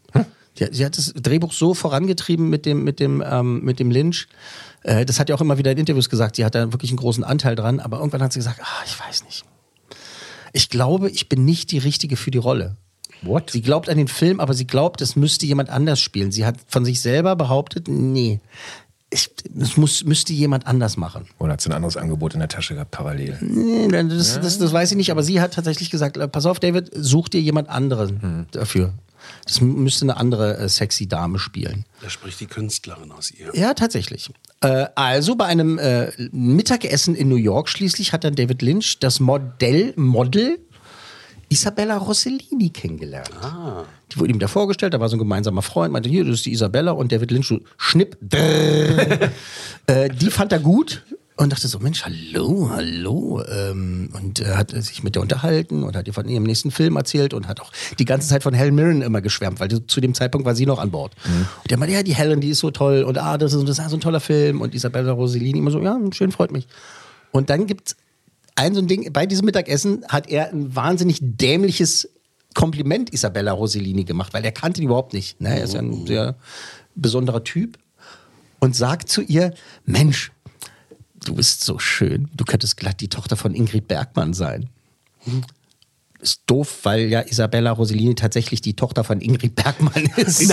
[0.58, 4.28] Ja, sie hat das Drehbuch so vorangetrieben mit dem, mit dem, ähm, mit dem Lynch.
[4.82, 6.36] Äh, das hat ja auch immer wieder in Interviews gesagt.
[6.36, 7.80] Sie hat da wirklich einen großen Anteil dran.
[7.80, 9.44] Aber irgendwann hat sie gesagt, ah, ich weiß nicht.
[10.52, 12.76] Ich glaube, ich bin nicht die Richtige für die Rolle.
[13.22, 13.50] What?
[13.50, 16.32] Sie glaubt an den Film, aber sie glaubt, es müsste jemand anders spielen.
[16.32, 18.40] Sie hat von sich selber behauptet, nee,
[19.10, 21.26] ich, das muss, müsste jemand anders machen.
[21.38, 23.38] Oder hat sie ein anderes Angebot in der Tasche gehabt, parallel?
[23.40, 26.58] Nee, das, das, das weiß ich nicht, aber sie hat tatsächlich gesagt, äh, pass auf,
[26.58, 28.92] David, such dir jemand anderen dafür.
[29.44, 31.84] Das müsste eine andere äh, sexy Dame spielen.
[32.02, 33.50] Da spricht die Künstlerin aus ihr.
[33.54, 34.30] Ja, tatsächlich.
[34.60, 39.20] Äh, also bei einem äh, Mittagessen in New York schließlich hat dann David Lynch das
[39.20, 40.58] Modell, Model
[41.48, 43.30] Isabella Rossellini kennengelernt.
[44.10, 46.46] Die wurde ihm da vorgestellt, da war so ein gemeinsamer Freund, meinte, hier, das ist
[46.46, 48.16] die Isabella und David Lynch so, schnipp,
[49.86, 51.04] äh, die fand er gut
[51.36, 53.42] und dachte so, Mensch, hallo, hallo.
[53.46, 56.96] Ähm, und äh, hat sich mit der unterhalten und hat ihr von ihrem nächsten Film
[56.96, 60.14] erzählt und hat auch die ganze Zeit von Helen Mirren immer geschwärmt, weil zu dem
[60.14, 61.14] Zeitpunkt war sie noch an Bord.
[61.62, 63.78] Und der meinte, ja, die Helen, die ist so toll und ah, das ist, das
[63.78, 66.66] ist so ein toller Film und Isabella Rossellini immer so, ja, schön, freut mich.
[67.32, 67.96] Und dann gibt's
[68.54, 72.08] ein so ein Ding, bei diesem Mittagessen hat er ein wahnsinnig dämliches
[72.54, 75.38] Kompliment Isabella Rossellini gemacht, weil er kannte die überhaupt nicht.
[75.42, 75.58] Ne?
[75.58, 76.36] Er ist ja ein sehr
[76.94, 77.76] besonderer Typ
[78.58, 79.52] und sagt zu ihr,
[79.84, 80.32] Mensch,
[81.26, 84.68] du bist so schön, du könntest glatt die Tochter von Ingrid Bergmann sein.
[86.20, 90.52] Ist doof, weil ja Isabella Rossellini tatsächlich die Tochter von Ingrid Bergmann ist.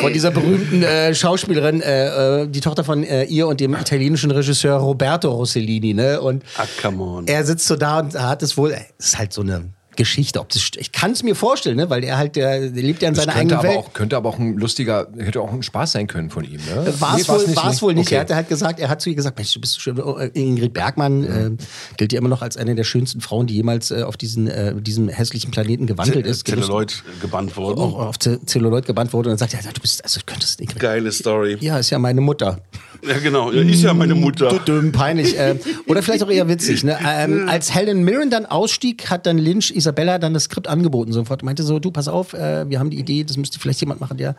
[0.00, 4.30] von dieser berühmten äh, Schauspielerin, äh, äh, die Tochter von äh, ihr und dem italienischen
[4.30, 5.92] Regisseur Roberto Rossellini.
[5.94, 6.20] Ne?
[6.20, 7.26] Und Ah, come on.
[7.26, 9.64] er sitzt so da und hat es wohl, es ist halt so eine
[9.98, 10.40] Geschichte.
[10.40, 11.90] Ob das, ich kann es mir vorstellen, ne?
[11.90, 13.76] weil er halt, der, der lebt ja in Das seiner eigenen aber, Welt.
[13.78, 16.60] auch, könnte aber auch ein lustiger, hätte auch ein Spaß sein können von ihm.
[16.64, 16.94] Ne?
[17.00, 18.06] War es Nee, wohl, war's wohl nicht.
[18.06, 18.14] Okay.
[18.14, 20.00] Er hat halt gesagt, er hat zu ihr gesagt, Mensch, du bist so schön.
[20.00, 21.50] Oh, äh, Ingrid Bergmann äh,
[21.96, 24.74] gilt ja immer noch als eine der schönsten Frauen, die jemals äh, auf diesen, äh,
[24.80, 26.46] diesem hässlichen Planeten gewandelt ist.
[26.46, 27.80] Zelluloid gebannt worden.
[27.80, 30.78] Auch auf Z- Zelluloid gebannt wurde und dann sagt er, du bist, also könntest Ingrid.
[30.78, 31.58] Geile Story.
[31.60, 32.60] Ja, ist ja meine Mutter.
[33.06, 33.52] Ja, genau.
[33.52, 34.58] Ja, ist ja meine Mutter.
[34.66, 35.38] Dümm, peinlich.
[35.38, 35.56] äh,
[35.86, 36.84] oder vielleicht auch eher witzig.
[36.84, 36.96] Ne?
[37.06, 41.12] Ähm, als Helen Mirren dann ausstieg, hat dann Lynch Isabella dann das Skript angeboten.
[41.12, 44.00] Sofort meinte so, du, pass auf, äh, wir haben die Idee, das müsste vielleicht jemand
[44.00, 44.36] machen, der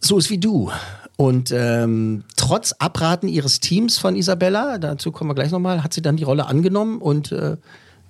[0.00, 0.70] so ist wie du.
[1.16, 6.02] Und ähm, trotz Abraten ihres Teams von Isabella, dazu kommen wir gleich nochmal, hat sie
[6.02, 7.56] dann die Rolle angenommen und äh,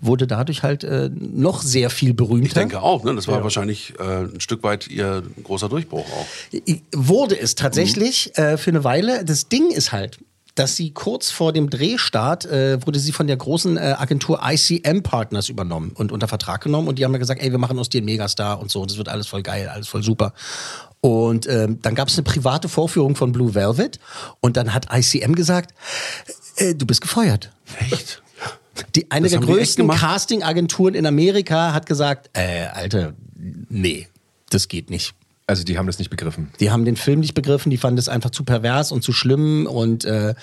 [0.01, 2.47] wurde dadurch halt äh, noch sehr viel berühmter.
[2.47, 3.15] Ich denke auch, ne?
[3.15, 6.27] Das war wahrscheinlich äh, ein Stück weit ihr großer Durchbruch auch.
[6.95, 9.25] Wurde es tatsächlich äh, für eine Weile.
[9.25, 10.19] Das Ding ist halt,
[10.55, 15.03] dass sie kurz vor dem Drehstart äh, wurde sie von der großen äh, Agentur ICM
[15.03, 17.89] Partners übernommen und unter Vertrag genommen und die haben ja gesagt, ey, wir machen aus
[17.89, 20.33] dir einen Megastar und so, und das wird alles voll geil, alles voll super.
[21.01, 23.99] Und ähm, dann gab es eine private Vorführung von Blue Velvet
[24.41, 25.75] und dann hat ICM gesagt,
[26.57, 27.51] äh, du bist gefeuert.
[27.91, 28.23] Echt?
[28.95, 29.89] Die, eine Das der größten?
[29.89, 33.15] Casting-Agenturen in Amerika hat gesagt, äh, Alter,
[33.69, 34.09] nee,
[34.51, 35.15] das geht nicht.
[35.47, 36.49] Also die haben das nicht begriffen.
[36.59, 39.67] Die haben den Film nicht begriffen, die fanden es einfach zu pervers und zu schlimm
[39.67, 40.35] und äh,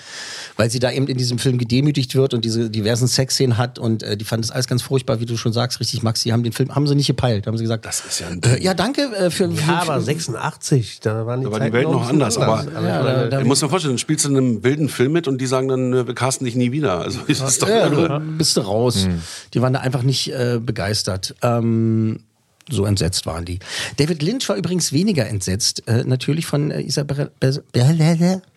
[0.56, 4.04] weil sie da eben in diesem Film gedemütigt wird und diese diversen Sexszenen hat und
[4.04, 6.44] äh, die fanden das alles ganz furchtbar, wie du schon sagst, richtig, Max, die haben
[6.44, 7.84] den Film, haben sie nicht gepeilt, haben sie gesagt.
[7.84, 11.40] Das ist ja ein äh, ja, danke äh, für, für Ja, aber 86, da waren
[11.40, 13.60] die, Da war die Welt noch ein anders, bisschen aber Ja, da- da- ich muss
[13.60, 16.06] mir vorstellen, dann spielst du in einem wilden Film mit und die sagen dann, äh,
[16.06, 17.00] wir casten dich nie wieder.
[17.00, 18.20] Also das ist doch Ja, irre.
[18.20, 19.08] bist du raus.
[19.52, 21.34] Die waren da einfach nicht äh, begeistert.
[21.42, 22.20] Ähm,
[22.70, 23.58] so entsetzt waren die.
[23.96, 27.30] David Lynch war übrigens weniger entsetzt, äh, natürlich von äh, Isabella,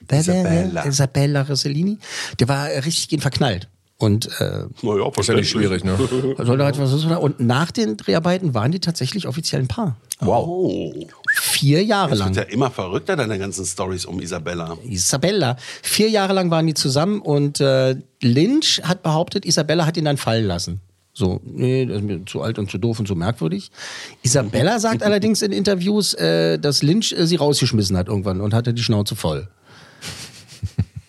[0.09, 0.85] Isabella.
[0.85, 1.97] Isabella Rossellini.
[2.39, 3.67] Der war äh, richtig gegen verknallt.
[3.97, 5.97] Und äh, Naja, nicht schwierig, ne?
[6.37, 7.05] sollte halt was ist?
[7.05, 9.95] Und nach den Dreharbeiten waren die tatsächlich offiziell ein Paar.
[10.19, 10.45] Wow.
[10.47, 10.93] Oh,
[11.33, 12.35] Vier Jahre das lang.
[12.35, 14.77] wird ja immer verrückter, deine ganzen Stories um Isabella.
[14.83, 15.55] Isabella.
[15.81, 20.17] Vier Jahre lang waren die zusammen und äh, Lynch hat behauptet, Isabella hat ihn dann
[20.17, 20.81] fallen lassen.
[21.17, 23.71] So, nee, das ist mir zu alt und zu doof und zu merkwürdig.
[24.21, 28.73] Isabella sagt allerdings in Interviews, äh, dass Lynch äh, sie rausgeschmissen hat irgendwann und hatte
[28.73, 29.47] die Schnauze voll.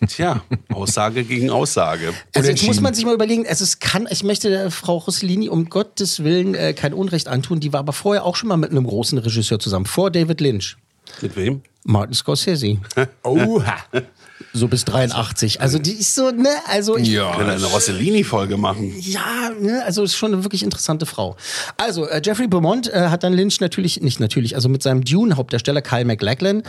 [0.06, 0.42] Tja,
[0.72, 2.12] Aussage gegen Aussage.
[2.32, 5.48] Also jetzt muss man sich mal überlegen, also es kann, ich möchte der Frau Rossellini
[5.48, 8.70] um Gottes Willen äh, kein Unrecht antun, die war aber vorher auch schon mal mit
[8.70, 10.76] einem großen Regisseur zusammen, vor David Lynch.
[11.20, 11.62] Mit wem?
[11.82, 12.78] Martin Scorsese.
[13.24, 13.76] Oha.
[14.52, 15.60] So bis 83.
[15.60, 17.38] Also die ist so, ne, also ich, Ja.
[17.38, 18.92] Wir eine Rossellini-Folge machen?
[18.98, 21.36] Ja, ne, also ist schon eine wirklich interessante Frau.
[21.76, 25.82] Also, äh, Jeffrey Beaumont äh, hat dann Lynch natürlich, nicht natürlich, also mit seinem Dune-Hauptdarsteller
[25.82, 26.62] Kyle MacLachlan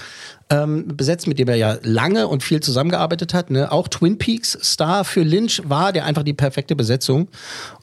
[0.49, 3.51] ähm, besetzt, mit dem er ja lange und viel zusammengearbeitet hat.
[3.51, 3.71] Ne?
[3.71, 7.27] Auch Twin Peaks-Star für Lynch war der einfach die perfekte Besetzung.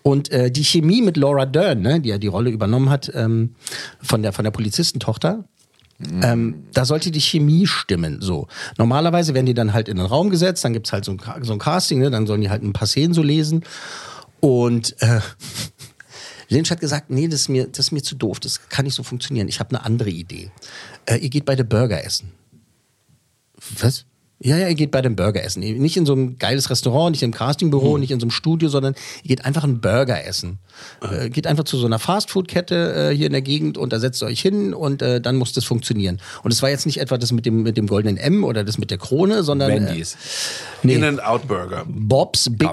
[0.02, 3.54] Und äh, die Chemie mit Laura Dern, ne, die ja die Rolle übernommen hat ähm,
[4.02, 5.44] von, der, von der Polizistentochter,
[6.22, 8.20] ähm, da sollte die Chemie stimmen.
[8.20, 8.48] So.
[8.78, 11.52] Normalerweise werden die dann halt in den Raum gesetzt, dann gibt's halt so ein, so
[11.52, 12.10] ein Casting, ne?
[12.10, 13.64] dann sollen die halt ein paar Szenen so lesen.
[14.40, 15.20] Und äh,
[16.48, 18.94] Lynch hat gesagt, nee, das ist, mir, das ist mir zu doof, das kann nicht
[18.94, 19.48] so funktionieren.
[19.48, 20.50] Ich habe eine andere Idee.
[21.06, 22.32] Äh, ihr geht beide Burger essen.
[23.78, 24.04] Was?
[24.44, 25.60] Ja, ja, ihr geht bei dem Burger essen.
[25.60, 28.94] Nicht in so einem geiles Restaurant, nicht im Castingbüro, nicht in so einem Studio, sondern
[29.22, 30.58] ihr geht einfach einen Burger essen.
[31.00, 34.22] Äh, geht einfach zu so einer Fastfood-Kette äh, hier in der Gegend und da setzt
[34.22, 36.20] ihr euch hin und äh, dann muss das funktionieren.
[36.42, 38.76] Und es war jetzt nicht etwa das mit dem, mit dem goldenen M oder das
[38.76, 40.14] mit der Krone, sondern äh, Wendy's.
[40.82, 41.84] nee, In-N-Out Burger.
[41.88, 42.68] Bob's Big.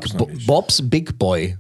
[0.45, 1.57] Bob's Big Boy.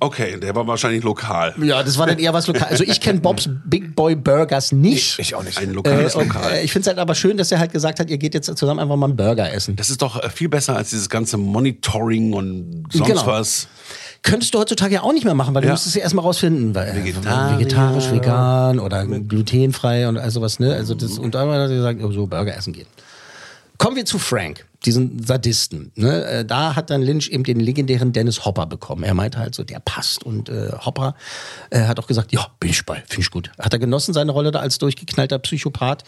[0.00, 1.54] Okay, der war wahrscheinlich lokal.
[1.62, 2.68] Ja, das war dann eher was lokal.
[2.68, 5.18] Also ich kenne Bob's Big Boy Burgers nicht.
[5.18, 5.56] Ich auch nicht.
[5.58, 6.52] Ein Äh, lokales und, Lokal.
[6.52, 8.46] äh, ich finde es halt aber schön, dass er halt gesagt hat, ihr geht jetzt
[8.56, 9.76] zusammen einfach mal einen Burger essen.
[9.76, 13.26] Das ist doch äh, viel besser als dieses ganze Monitoring und sonst Genau.
[13.26, 13.68] was.
[14.22, 15.74] Könntest du heutzutage ja auch nicht mehr machen, weil du Ja.
[15.74, 17.58] müsstest ja erstmal rausfinden, weil, äh, Vegetarier.
[17.58, 20.74] vegetarisch, vegan oder glutenfrei und all sowas, ne?
[20.74, 22.86] Also das, und dann hat er gesagt, oh, so Burger essen gehen.
[23.78, 25.90] Kommen wir zu Frank, diesen Sadisten.
[25.96, 26.24] Ne?
[26.24, 29.02] Äh, Da hat dann Lynch eben den legendären Dennis Hopper bekommen.
[29.02, 30.22] Er meinte halt so, der passt.
[30.24, 31.16] Und äh, Hopper
[31.70, 33.50] äh, hat auch gesagt, ja, bin ich bei, finde ich gut.
[33.58, 36.04] Hat er genossen, seine Rolle da als durchgeknallter Psychopath.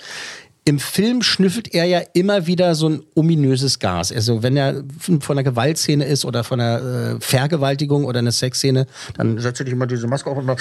[0.69, 4.11] Im Film schnüffelt er ja immer wieder so ein ominöses Gas.
[4.11, 4.83] Also wenn er
[5.21, 9.65] von einer Gewaltszene ist oder von einer äh, Vergewaltigung oder einer Sexszene, dann setzt er
[9.65, 10.57] dich immer diese Maske auf und mal,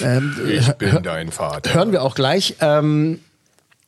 [0.00, 1.72] ähm, Ich bin dein Vater.
[1.72, 2.56] hören wir auch gleich.
[2.60, 3.20] Ähm,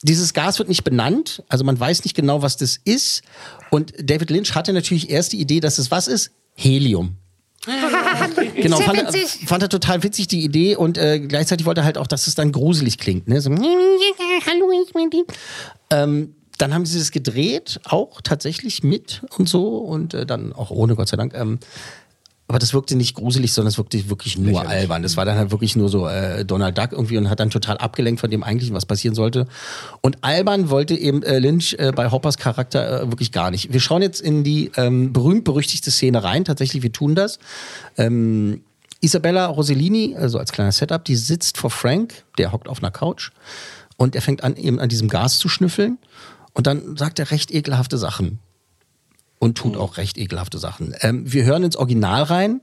[0.03, 3.23] dieses Gas wird nicht benannt, also man weiß nicht genau, was das ist.
[3.71, 6.31] Und David Lynch hatte natürlich erst die Idee, dass es was ist?
[6.55, 7.17] Helium.
[8.57, 9.13] genau, fand er,
[9.47, 12.35] fand er total witzig die Idee und äh, gleichzeitig wollte er halt auch, dass es
[12.35, 13.29] dann gruselig klingt.
[13.29, 13.43] Ne?
[13.43, 13.51] So,
[14.47, 15.25] Hallo, ich bin die.
[15.91, 20.71] Ähm, dann haben sie das gedreht, auch tatsächlich mit und so und äh, dann auch
[20.71, 21.35] ohne, Gott sei Dank.
[21.35, 21.59] Ähm,
[22.51, 25.05] aber das wirkte nicht gruselig, sondern es wirkte wirklich nur albern.
[25.05, 27.79] Das war dann halt wirklich nur so äh, Donald Duck irgendwie und hat dann total
[27.79, 29.47] abgelenkt von dem eigentlichen, was passieren sollte.
[30.01, 33.73] Und albern wollte eben äh, Lynch äh, bei Hoppers Charakter äh, wirklich gar nicht.
[33.73, 36.45] Wir schauen jetzt in die ähm, berühmt-berüchtigte Szene rein.
[36.45, 37.39] Tatsächlich, wir tun das.
[37.97, 38.63] Ähm,
[39.01, 43.31] Isabella Rossellini, also als kleiner Setup, die sitzt vor Frank, der hockt auf einer Couch
[43.97, 45.99] und er fängt an, eben an diesem Gas zu schnüffeln.
[46.53, 48.41] Und dann sagt er recht ekelhafte Sachen
[49.43, 50.95] und tut auch recht ekelhafte Sachen.
[51.01, 52.61] Ähm, wir hören ins Original rein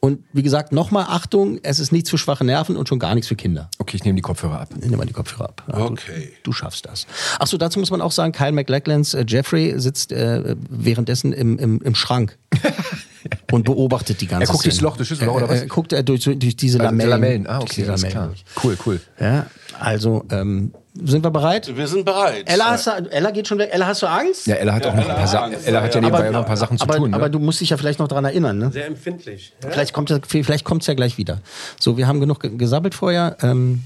[0.00, 3.26] und wie gesagt, nochmal Achtung, es ist nichts für schwache Nerven und schon gar nichts
[3.26, 3.68] für Kinder.
[3.78, 4.68] Okay, ich nehme die Kopfhörer ab.
[4.78, 5.64] Nimm mal die Kopfhörer ab.
[5.66, 6.32] Ja, du- Okay.
[6.42, 7.06] Du schaffst das.
[7.38, 11.80] Achso, dazu muss man auch sagen, Kyle MacLachlans äh, Jeffrey sitzt äh, währenddessen im, im,
[11.82, 12.38] im Schrank
[13.50, 14.88] und beobachtet die ganze Er guckt durchs Szene.
[14.88, 15.62] Loch, durchs Schlüsselloch, oder Äh, was?
[15.62, 17.10] äh, guckt er durch, durch diese Also, Lamellen.
[17.10, 17.46] Lamellen.
[17.46, 18.26] Ah, Durch okay, Lamellen klar.
[18.28, 18.44] durch.
[18.62, 19.00] Cool, cool.
[19.18, 19.46] Ja,
[19.78, 21.74] also, ähm, sind wir bereit?
[21.76, 22.44] Wir sind bereit.
[22.46, 23.70] Ella, hast du, Ella geht schon weg.
[23.72, 24.46] Ella, hast du Angst?
[24.46, 25.54] Ja, Ella hat auch noch ein paar Sachen.
[25.64, 27.10] Ella hat ja nebenbei noch ein paar Sachen zu aber, tun.
[27.10, 27.16] Ne?
[27.16, 28.70] aber du musst dich ja vielleicht noch dran erinnern, ne?
[28.72, 29.52] Sehr empfindlich.
[29.62, 29.70] Ja?
[29.70, 31.40] Vielleicht kommt es vielleicht kommt's ja gleich wieder.
[31.78, 33.36] So, wir haben genug ge- gesabbelt vorher.
[33.42, 33.84] Ähm,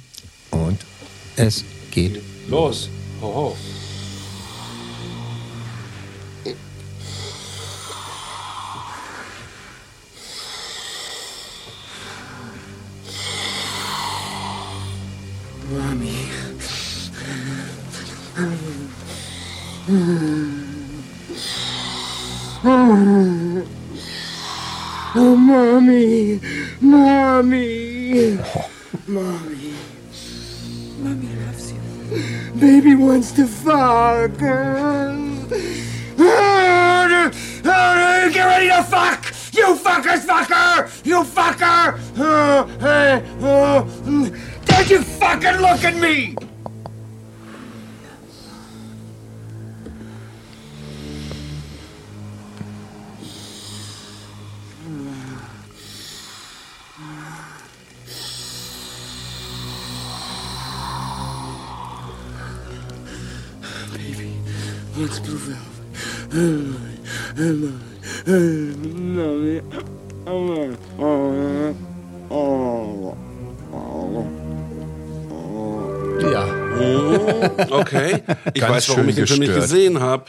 [0.50, 0.78] Und
[1.36, 2.20] es geht.
[2.48, 2.88] Los.
[3.20, 3.54] Hoho.
[19.86, 20.46] Oh,
[25.36, 26.40] mommy,
[26.80, 28.38] mommy,
[29.06, 29.74] mommy,
[30.96, 31.80] mommy loves you.
[32.58, 34.38] Baby wants to fuck.
[38.32, 39.26] Get ready to fuck!
[39.52, 40.88] You fuckers, fucker!
[41.04, 41.98] You fucker!
[44.64, 46.34] Don't you fucking look at me!
[65.04, 65.56] Velvet?
[69.16, 69.60] Mommy,
[72.30, 73.16] oh.
[76.30, 76.46] Ja.
[77.70, 78.22] Okay.
[78.54, 80.24] Ich Ganz weiß, warum ich den Film nicht gesehen habe.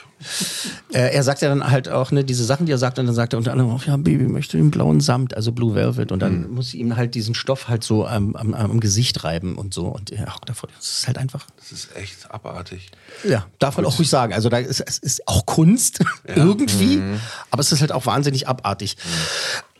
[0.96, 3.14] Äh, er sagt ja dann halt auch ne, diese Sachen, die er sagt, und dann
[3.14, 6.14] sagt er unter anderem auch, ja, Baby möchte den blauen Samt, also Blue Velvet.
[6.14, 9.56] Und dann muss sie ihm halt diesen Stoff halt so am, am, am Gesicht reiben
[9.56, 9.88] und so.
[9.88, 10.70] Und er hockt davor.
[10.74, 12.92] Das ist halt einfach, Das ist echt abartig.
[13.28, 14.34] ja, darf man auch ruhig sagen.
[14.34, 17.02] Also da ist, es ist auch Kunst irgendwie,
[17.52, 18.96] aber es ist halt auch wahnsinnig abartig.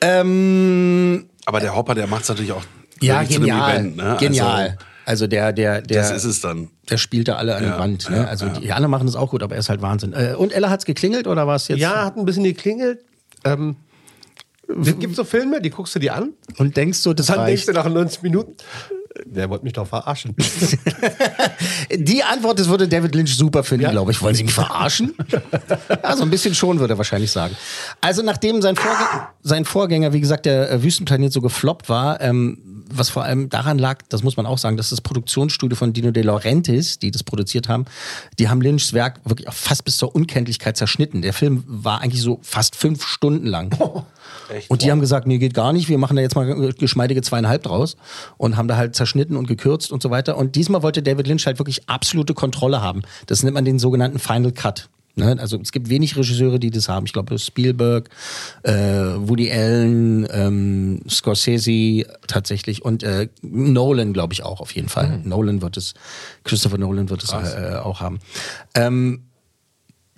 [0.02, 2.64] Ähm, Aber der Hopper, der macht es natürlich auch
[3.00, 3.76] ja, genial.
[3.76, 4.18] Event, ne?
[4.20, 4.62] Genial.
[4.62, 6.70] Also, Also der, der, der, das ist es dann.
[6.90, 8.10] der spielt da alle an Ja, die Wand.
[8.10, 8.18] Ne?
[8.18, 8.54] ja, Also ja.
[8.60, 10.14] die anderen machen das auch gut, aber er ist halt Wahnsinn.
[10.14, 11.80] Äh, und Ella hat's geklingelt oder war es jetzt?
[11.80, 13.00] Ja, hat ein bisschen geklingelt.
[13.44, 13.76] Ähm,
[14.82, 17.68] es gibt so Filme, die guckst du dir an, Und denkst du, das dann reicht?
[17.68, 18.56] denkst du nach 90 Minuten,
[19.26, 20.36] der wollte mich doch verarschen.
[21.96, 23.92] Die Antwort, das würde David Lynch super finden, Ja.
[23.92, 24.22] glaube ich.
[24.22, 25.14] Wollen Sie mich verarschen?
[26.02, 27.56] also ein bisschen schon, würde er wahrscheinlich sagen.
[28.02, 33.10] Also nachdem sein, Vorgänger, sein Vorgänger, wie gesagt, der Wüstenplanet so gefloppt war, ähm, was
[33.10, 36.24] vor allem daran lag, das muss man auch sagen, dass das Produktionsstudio von Dino De
[36.24, 37.86] Laurentiis, die das produziert haben,
[38.40, 41.22] die haben Lynchs Werk wirklich auch fast bis zur Unkenntlichkeit zerschnitten.
[41.22, 43.76] Der Film war eigentlich so fast fünf Stunden lang.
[44.68, 47.64] Und die haben gesagt, nee, geht gar nicht, wir machen da jetzt mal geschmeidige zweieinhalb
[47.64, 47.98] draus
[48.38, 50.38] und haben da halt zerschnitten und gekürzt und so weiter.
[50.38, 53.02] Und diesmal wollte David Lynch halt wirklich absolute Kontrolle haben.
[53.26, 54.90] Das nennt man den sogenannten Final Cut.
[55.16, 55.38] Ne?
[55.40, 57.06] Also es gibt wenig Regisseure, die das haben.
[57.06, 58.10] Ich glaube Spielberg,
[58.64, 65.22] äh, Woody Allen, ähm, Scorsese tatsächlich und äh, Nolan, glaube ich auch auf jeden Fall.
[65.24, 65.94] Nolan wird es,
[66.44, 68.20] Christopher Nolan wird es äh, auch haben.
[68.74, 69.24] Ähm,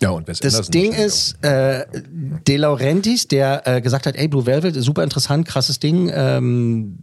[0.02, 1.86] Ja, und Wes das Ding ist, äh,
[2.48, 7.00] De Laurentiis, der äh, gesagt hat, ey, Blue Velvet, super interessant, krasses Ding, ähm,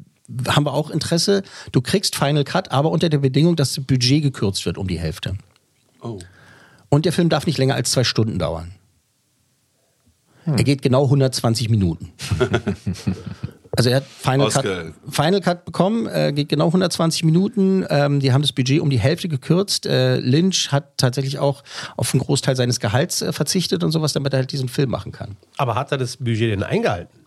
[0.48, 1.42] haben wir auch Interesse.
[1.72, 4.98] Du kriegst Final Cut, aber unter der Bedingung, dass das Budget gekürzt wird um die
[4.98, 5.36] Hälfte.
[6.00, 6.18] Oh.
[6.94, 8.70] Und der Film darf nicht länger als zwei Stunden dauern.
[10.44, 10.58] Hm.
[10.58, 12.12] Er geht genau 120 Minuten.
[13.72, 17.84] also er hat Final Cut, Final Cut bekommen, äh, geht genau 120 Minuten.
[17.90, 19.86] Ähm, die haben das Budget um die Hälfte gekürzt.
[19.86, 21.64] Äh, Lynch hat tatsächlich auch
[21.96, 25.10] auf einen Großteil seines Gehalts äh, verzichtet und sowas, damit er halt diesen Film machen
[25.10, 25.36] kann.
[25.56, 27.18] Aber hat er das Budget denn eingehalten?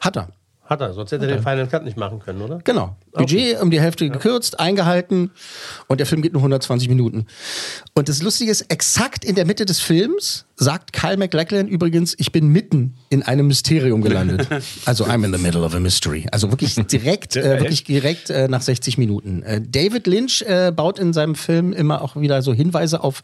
[0.00, 0.30] Hat er.
[0.70, 2.60] Hat er, sonst hätte er den Final Cut nicht machen können, oder?
[2.62, 2.96] Genau.
[3.12, 5.32] Budget um die Hälfte gekürzt, eingehalten
[5.88, 7.26] und der Film geht nur 120 Minuten.
[7.94, 12.32] Und das Lustige ist, exakt in der Mitte des Films sagt Kyle MacLachlan übrigens, ich
[12.32, 14.46] bin mitten in einem Mysterium gelandet.
[14.84, 16.26] Also I'm in the middle of a mystery.
[16.30, 19.42] Also wirklich direkt, äh, wirklich direkt äh, nach 60 Minuten.
[19.42, 23.22] Äh, David Lynch äh, baut in seinem Film immer auch wieder so Hinweise auf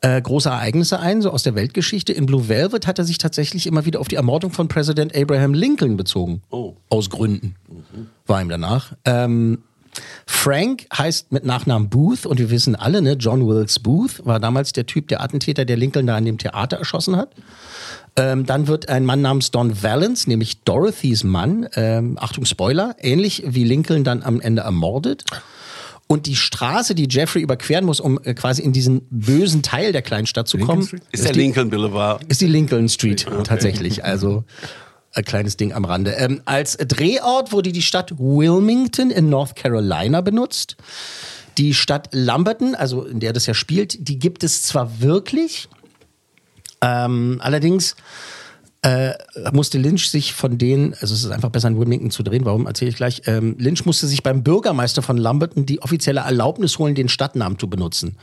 [0.00, 2.12] äh, große Ereignisse ein, so aus der Weltgeschichte.
[2.12, 5.54] In Blue Velvet hat er sich tatsächlich immer wieder auf die Ermordung von Präsident Abraham
[5.54, 6.42] Lincoln bezogen.
[6.50, 6.76] Oh.
[6.88, 7.54] Aus Gründen.
[8.26, 8.94] War ihm danach.
[9.04, 9.58] Ähm,
[10.26, 14.72] Frank heißt mit Nachnamen Booth und wir wissen alle, ne, John Wilkes Booth war damals
[14.72, 17.30] der Typ, der Attentäter, der Lincoln da an dem Theater erschossen hat.
[18.16, 23.42] Ähm, dann wird ein Mann namens Don Valance, nämlich Dorothys Mann, ähm, Achtung Spoiler, ähnlich
[23.46, 25.24] wie Lincoln dann am Ende ermordet.
[26.10, 30.02] Und die Straße, die Jeffrey überqueren muss, um äh, quasi in diesen bösen Teil der
[30.02, 32.24] Kleinstadt zu kommen, Ist der die, Lincoln Boulevard.
[32.24, 34.04] ist die Lincoln Street tatsächlich.
[34.04, 34.44] Also
[35.12, 36.12] ein kleines Ding am Rande.
[36.12, 40.76] Ähm, als Drehort wurde die Stadt Wilmington in North Carolina benutzt.
[41.56, 45.68] Die Stadt Lumberton, also in der das ja spielt, die gibt es zwar wirklich,
[46.80, 47.96] ähm, allerdings
[48.82, 49.14] äh,
[49.52, 52.66] musste Lynch sich von denen, also es ist einfach besser in Wilmington zu drehen, warum
[52.66, 56.94] erzähle ich gleich, ähm, Lynch musste sich beim Bürgermeister von Lumberton die offizielle Erlaubnis holen,
[56.94, 58.16] den Stadtnamen zu benutzen.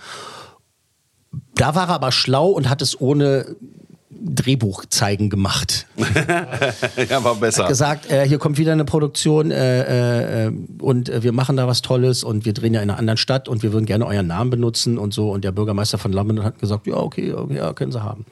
[1.55, 3.57] Da war er aber schlau und hat es ohne
[4.23, 5.87] Drehbuch zeigen gemacht.
[7.09, 7.63] ja, war besser.
[7.63, 11.67] Hat gesagt, äh, hier kommt wieder eine Produktion äh, äh, und äh, wir machen da
[11.67, 14.27] was Tolles und wir drehen ja in einer anderen Stadt und wir würden gerne euren
[14.27, 15.31] Namen benutzen und so.
[15.31, 18.25] Und der Bürgermeister von London hat gesagt, ja, okay, okay, ja, können sie haben.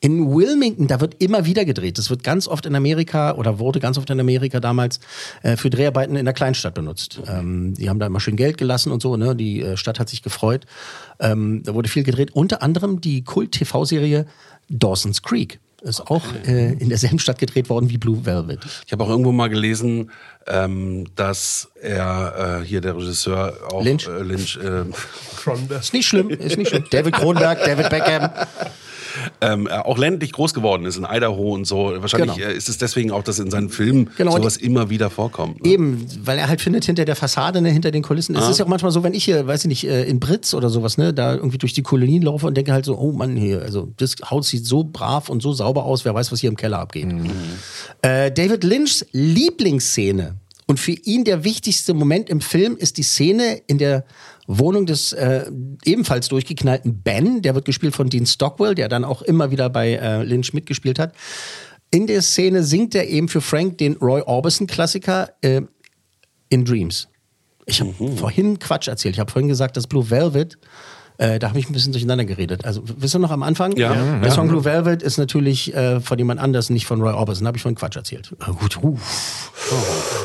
[0.00, 1.98] In Wilmington, da wird immer wieder gedreht.
[1.98, 5.00] Das wird ganz oft in Amerika oder wurde ganz oft in Amerika damals
[5.42, 7.20] äh, für Dreharbeiten in der Kleinstadt benutzt.
[7.26, 9.16] Ähm, die haben da immer schön Geld gelassen und so.
[9.16, 9.36] Ne?
[9.36, 10.66] Die äh, Stadt hat sich gefreut.
[11.20, 12.30] Ähm, da wurde viel gedreht.
[12.32, 14.26] Unter anderem die Kult-TV-Serie
[14.70, 15.60] Dawson's Creek.
[15.82, 18.58] Ist auch äh, in derselben Stadt gedreht worden wie Blue Velvet.
[18.84, 20.10] Ich habe auch irgendwo mal gelesen,
[20.48, 24.08] ähm, dass er äh, hier der Regisseur auch Lynch?
[24.08, 26.84] Äh, Lynch äh, Ist nicht schlimm, ist nicht schlimm.
[26.90, 28.28] David Kronberg, David Beckham.
[29.40, 31.92] Ähm, er auch ländlich groß geworden ist in Idaho und so.
[31.96, 32.48] Wahrscheinlich Genau.
[32.48, 35.62] äh, ist es deswegen auch, dass in seinen Filmen Genau, sowas immer wieder vorkommt.
[35.64, 35.70] Ne?
[35.70, 38.36] Eben, weil er halt findet, hinter der Fassade, ne, hinter den Kulissen.
[38.36, 40.54] Es ist ja auch manchmal so, wenn ich hier, weiß ich nicht, äh, in Britz
[40.54, 43.36] oder sowas, ne, da irgendwie durch die Kolonien laufe und denke halt so, oh Mann,
[43.36, 46.50] hier, also das Haus sieht so brav und so sauber aus, wer weiß, was hier
[46.50, 47.06] im Keller abgeht.
[48.02, 53.60] Äh, David Lynchs Lieblingsszene und für ihn der wichtigste Moment im Film ist die Szene
[53.66, 54.04] in der
[54.48, 55.44] Wohnung des äh,
[55.84, 59.92] ebenfalls durchgeknallten Ben, der wird gespielt von Dean Stockwell, der dann auch immer wieder bei
[59.92, 61.14] äh, Lynch mitgespielt hat.
[61.90, 65.60] In der Szene singt er eben für Frank den Roy Orbison-Klassiker äh,
[66.48, 67.08] In Dreams.
[67.66, 69.16] Ich habe vorhin Quatsch erzählt.
[69.16, 70.56] Ich habe vorhin gesagt, dass Blue Velvet,
[71.18, 72.64] äh, da habe ich ein bisschen durcheinander geredet.
[72.64, 73.76] Also, wisst ihr noch am Anfang?
[73.76, 73.92] Ja.
[73.92, 77.44] Ja, Der Song Blue Velvet ist natürlich äh, von jemand anders, nicht von Roy Orbison.
[77.44, 78.30] Da habe ich vorhin Quatsch erzählt.
[78.40, 78.96] Äh, gut, uh.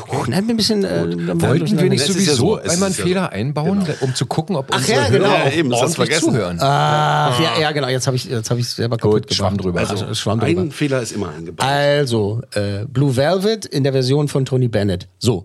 [0.08, 0.84] Oh, nein, ein bisschen.
[0.84, 3.84] Äh, Wollten wir nicht Es ist ja sowieso so, einmal einen ist ja Fehler einbauen,
[4.00, 5.26] um zu gucken, ob unsere ja, genau.
[5.26, 6.30] Hörer Ja, eben, das vergessen.
[6.32, 6.58] zuhören?
[6.60, 7.88] Ach, ja, ja, genau.
[7.88, 9.80] Jetzt habe ich es hab ich's selber kaputt Gut, Schwamm drüber.
[9.80, 10.60] Also, Schwamm drüber.
[10.62, 11.66] Ein Fehler ist immer eingebaut.
[11.68, 15.08] Also, äh, Blue Velvet in der Version von Tony Bennett.
[15.18, 15.44] So.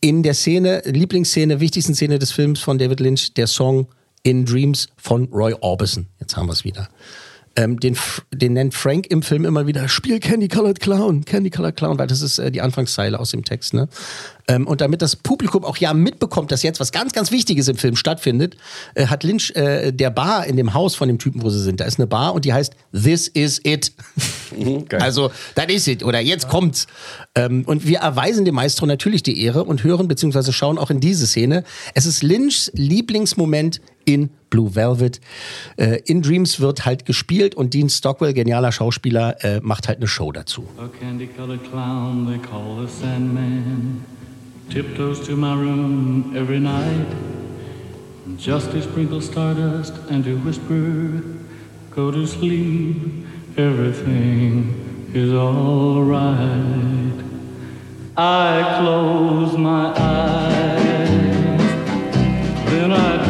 [0.00, 3.88] In der Szene, Lieblingsszene, wichtigsten Szene des Films von David Lynch, der Song
[4.22, 6.06] In Dreams von Roy Orbison.
[6.20, 6.88] Jetzt haben wir es wieder.
[7.56, 7.96] Ähm, den,
[8.34, 12.06] den nennt Frank im Film immer wieder Spiel Candy Colored Clown, Candy Colored Clown, weil
[12.06, 13.72] das ist äh, die Anfangszeile aus dem Text.
[13.72, 13.88] Ne?
[14.48, 17.76] Ähm, und damit das Publikum auch ja mitbekommt, dass jetzt was ganz, ganz Wichtiges im
[17.76, 18.56] Film stattfindet,
[18.94, 21.80] äh, hat Lynch äh, der Bar in dem Haus von dem Typen, wo sie sind,
[21.80, 23.92] da ist eine Bar und die heißt This is it.
[24.92, 26.86] also, that is it oder jetzt kommt's.
[27.34, 31.00] Ähm, und wir erweisen dem Maestro natürlich die Ehre und hören beziehungsweise schauen auch in
[31.00, 31.64] diese Szene.
[31.94, 35.20] Es ist Lynchs Lieblingsmoment in Blue Velvet.
[35.76, 40.06] Äh, in Dreams wird halt gespielt und Dean Stockwell, genialer Schauspieler, äh, macht halt eine
[40.06, 40.68] Show dazu.
[40.78, 44.04] A candy colored clown they call the Sandman
[44.70, 47.06] tiptoes to my room every night
[48.36, 51.22] just to sprinkle stardust and to whisper,
[51.90, 52.96] Go to sleep,
[53.56, 57.24] everything is alright.
[58.18, 61.58] I close my eyes,
[62.70, 63.25] then I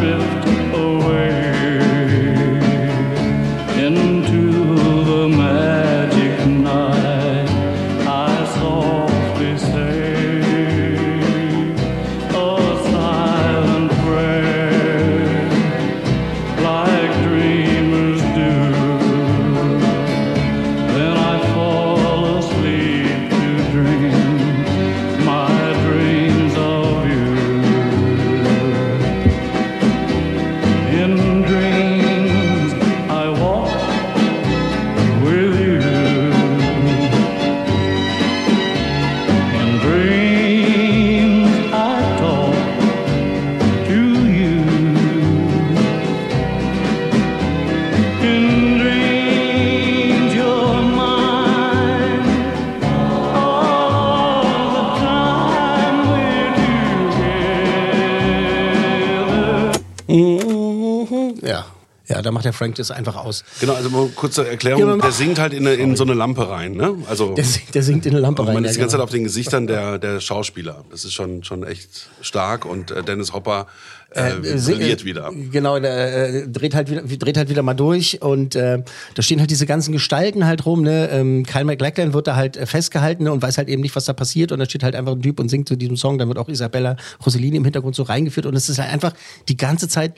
[62.47, 63.45] der Frank das einfach aus.
[63.61, 64.89] Genau, also mal kurze Erklärung.
[64.89, 66.73] Ja, der singt halt in, eine, in so eine Lampe rein.
[66.73, 66.95] Ne?
[67.09, 68.55] Also, Der, singt- der singt in eine Lampe und rein.
[68.55, 69.05] man ja, ist die ganze Zeit genau.
[69.05, 70.85] auf den Gesichtern der, der Schauspieler.
[70.91, 72.65] Das ist schon, schon echt stark.
[72.65, 73.67] Und äh, Dennis Hopper
[74.11, 75.33] äh, Sing- brilliert äh, wieder.
[75.51, 78.83] Genau, der äh, dreht halt wieder, dreht halt wieder mal durch und äh,
[79.15, 80.83] da stehen halt diese ganzen Gestalten halt rum.
[80.83, 81.09] Ne?
[81.11, 83.33] Ähm, Kyle MacLachlan wird da halt äh, festgehalten ne?
[83.33, 85.41] und weiß halt eben nicht, was da passiert und da steht halt einfach ein Typ
[85.41, 86.19] und singt zu diesem Song.
[86.19, 89.13] Dann wird auch Isabella Rossellini im Hintergrund so reingeführt und es ist halt einfach
[89.49, 90.15] die ganze Zeit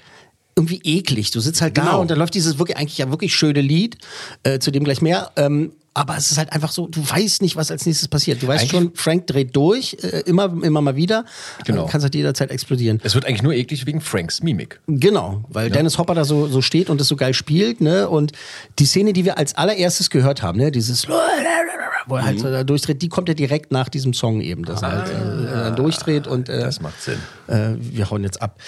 [0.59, 1.31] irgendwie eklig.
[1.31, 2.01] Du sitzt halt da Genau.
[2.01, 3.97] und dann läuft dieses wirklich eigentlich ja wirklich schöne Lied,
[4.43, 5.31] äh, zu dem gleich mehr.
[5.37, 8.41] Ähm, aber es ist halt einfach so, du weißt nicht, was als nächstes passiert.
[8.41, 11.25] Du weißt Eigentlich- schon, Frank dreht durch, äh, immer, immer mal wieder.
[11.65, 11.87] Genau.
[11.87, 13.01] Äh, Kannst halt jederzeit explodieren.
[13.03, 14.81] Es wird eigentlich nur eklig wegen Franks Mimik.
[14.87, 18.09] Genau, weil Dennis Hopper da so, so steht und das so geil spielt, ne?
[18.09, 18.31] Und
[18.79, 21.09] die Szene, die wir als allererstes gehört haben, ne, dieses
[22.09, 24.93] wo er halt äh, durchdreht, die kommt ja direkt nach diesem Song eben, dass er
[24.93, 27.19] halt äh, äh, durchdreht und äh, Das macht Sinn.
[27.47, 28.61] äh, wir hauen jetzt ab.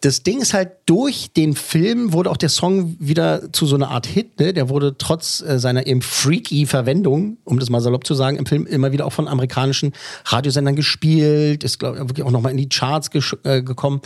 [0.00, 3.90] Das Ding ist halt, durch den Film wurde auch der Song wieder zu so einer
[3.90, 4.38] Art Hit.
[4.38, 4.52] Ne?
[4.52, 8.46] Der wurde trotz äh, seiner eben freaky Verwendung, um das mal salopp zu sagen, im
[8.46, 9.92] Film immer wieder auch von amerikanischen
[10.26, 13.10] Radiosendern gespielt, ist, glaube ich, wirklich auch nochmal in die Charts
[13.44, 14.00] äh, gekommen.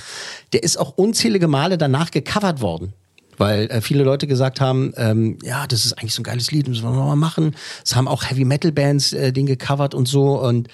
[0.52, 2.92] Der ist auch unzählige Male danach gecovert worden.
[3.38, 6.68] Weil äh, viele Leute gesagt haben, ähm, ja, das ist eigentlich so ein geiles Lied,
[6.68, 7.54] müssen wir nochmal machen.
[7.84, 10.40] Es haben auch Heavy-Metal-Bands äh, den gecovert und so.
[10.40, 10.68] Und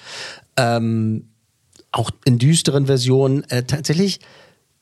[0.57, 1.29] ähm,
[1.93, 3.45] auch in düsteren Versionen.
[3.51, 4.21] Äh, tatsächlich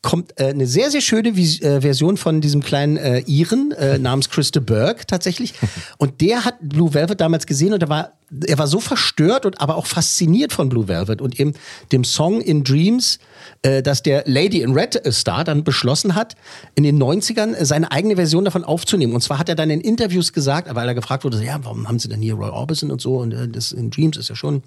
[0.02, 3.98] kommt äh, eine sehr, sehr schöne Vis äh, Version von diesem kleinen äh, Iren äh,
[3.98, 5.54] namens Christa Burke tatsächlich.
[5.98, 8.12] Und der hat Blue Velvet damals gesehen und er war,
[8.46, 11.52] er war so verstört und aber auch fasziniert von Blue Velvet und eben
[11.92, 13.18] dem Song In Dreams,
[13.62, 16.34] äh, dass der Lady in Red Star dann beschlossen hat,
[16.74, 19.14] in den 90ern äh, seine eigene Version davon aufzunehmen.
[19.14, 21.98] Und zwar hat er dann in Interviews gesagt, weil er gefragt wurde, ja, warum haben
[21.98, 24.62] sie denn hier Roy Orbison und so und äh, das In Dreams ist ja schon,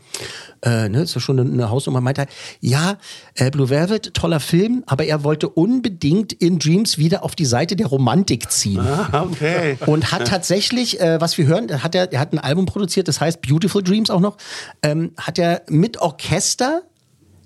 [0.61, 2.01] äh, ne, ist ja schon eine, Hausnummer.
[2.01, 2.27] Meinte er,
[2.61, 2.97] ja,
[3.35, 7.75] äh, Blue Velvet, toller Film, aber er wollte unbedingt In Dreams wieder auf die Seite
[7.75, 8.79] der Romantik ziehen.
[8.79, 9.77] Ah, okay.
[9.85, 13.19] Und hat tatsächlich, äh, was wir hören, hat er, er hat ein Album produziert, das
[13.19, 14.35] heißt Beautiful Dreams auch noch,
[14.83, 16.81] ähm, hat er mit Orchester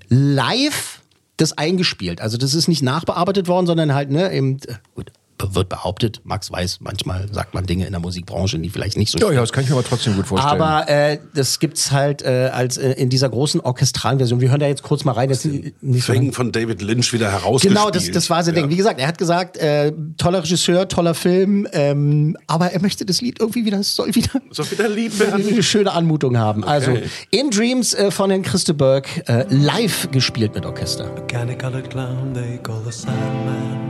[0.08, 1.02] live
[1.38, 2.20] das eingespielt.
[2.20, 5.12] Also das ist nicht nachbearbeitet worden, sondern halt, ne, eben, äh, gut,
[5.52, 9.20] wird behauptet, Max weiß, manchmal sagt man Dinge in der Musikbranche, die vielleicht nicht so
[9.20, 10.62] Ja, ja, das kann ich mir aber trotzdem gut vorstellen.
[10.62, 14.42] aber äh, das gibt's halt äh, als äh, in dieser großen orchestralen Version.
[14.42, 15.30] Wir hören da jetzt kurz mal rein.
[15.30, 17.76] Das ist nicht so Fängen von David Lynch wieder herausgespielt.
[17.76, 18.70] Genau, das, das war sein Ding.
[18.70, 23.22] Wie gesagt, er hat gesagt, äh, toller Regisseur, toller Film, ähm, aber er möchte das
[23.22, 25.48] Lied irgendwie wieder, es soll wieder, Soll wieder lieb werden.
[25.50, 26.64] eine schöne Anmutung haben.
[26.64, 26.98] Also,
[27.32, 31.10] In Dreams äh, von Herrn Christe Burke, äh, live gespielt mit Orchester.
[31.28, 33.89] candy colored clown they call the Sandman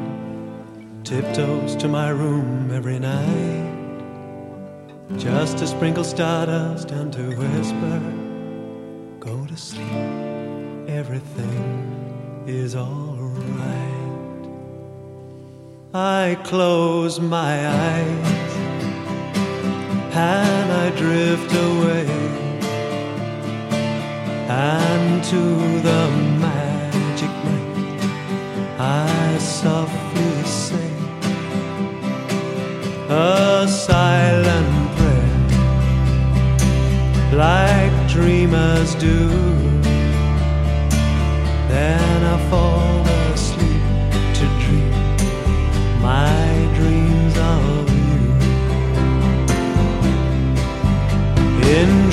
[1.10, 3.66] tiptoes to my room every night.
[5.18, 8.00] Just to sprinkle stardust and to whisper,
[9.20, 10.06] Go to sleep,
[10.88, 14.46] everything is alright.
[15.96, 18.54] I close my eyes
[20.14, 22.06] and I drift away.
[24.48, 25.42] And to
[25.90, 26.02] the
[26.46, 30.39] magic night I softly
[33.10, 35.40] a silent prayer
[37.34, 39.28] like dreamers do.
[41.68, 43.82] Then I fall asleep
[44.38, 44.92] to dream
[46.04, 48.20] my dreams of you.
[51.68, 52.09] In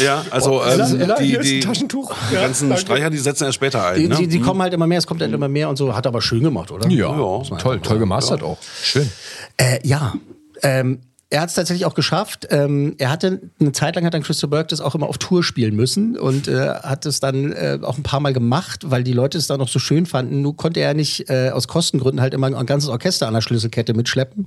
[0.00, 2.14] Ja, also Oh, ähm, Ella, die, die, ein Taschentuch.
[2.30, 2.80] die Ja, ganzen danke.
[2.82, 3.96] Streicher, die setzen erst später ein.
[4.00, 4.16] die, ne?
[4.16, 5.94] die, die kommen halt immer mehr, es kommt halt immer mehr und so.
[5.94, 6.88] Hat er aber schön gemacht, oder?
[6.88, 7.56] ja, Ja.
[7.58, 8.58] toll, toll gemastert auch.
[8.82, 9.08] Schön.
[9.56, 10.14] Äh, ja.
[10.62, 11.00] Ähm,
[11.30, 12.46] er hat es tatsächlich auch geschafft.
[12.50, 15.42] Ähm, er hatte eine Zeit lang hat dann Christopher Burke das auch immer auf Tour
[15.42, 19.12] spielen müssen und äh, hat es dann äh, auch ein paar Mal gemacht, weil die
[19.12, 20.42] Leute es dann noch so schön fanden.
[20.42, 23.94] Nur konnte er nicht äh, aus Kostengründen halt immer ein ganzes Orchester an der Schlüsselkette
[23.94, 24.46] mitschleppen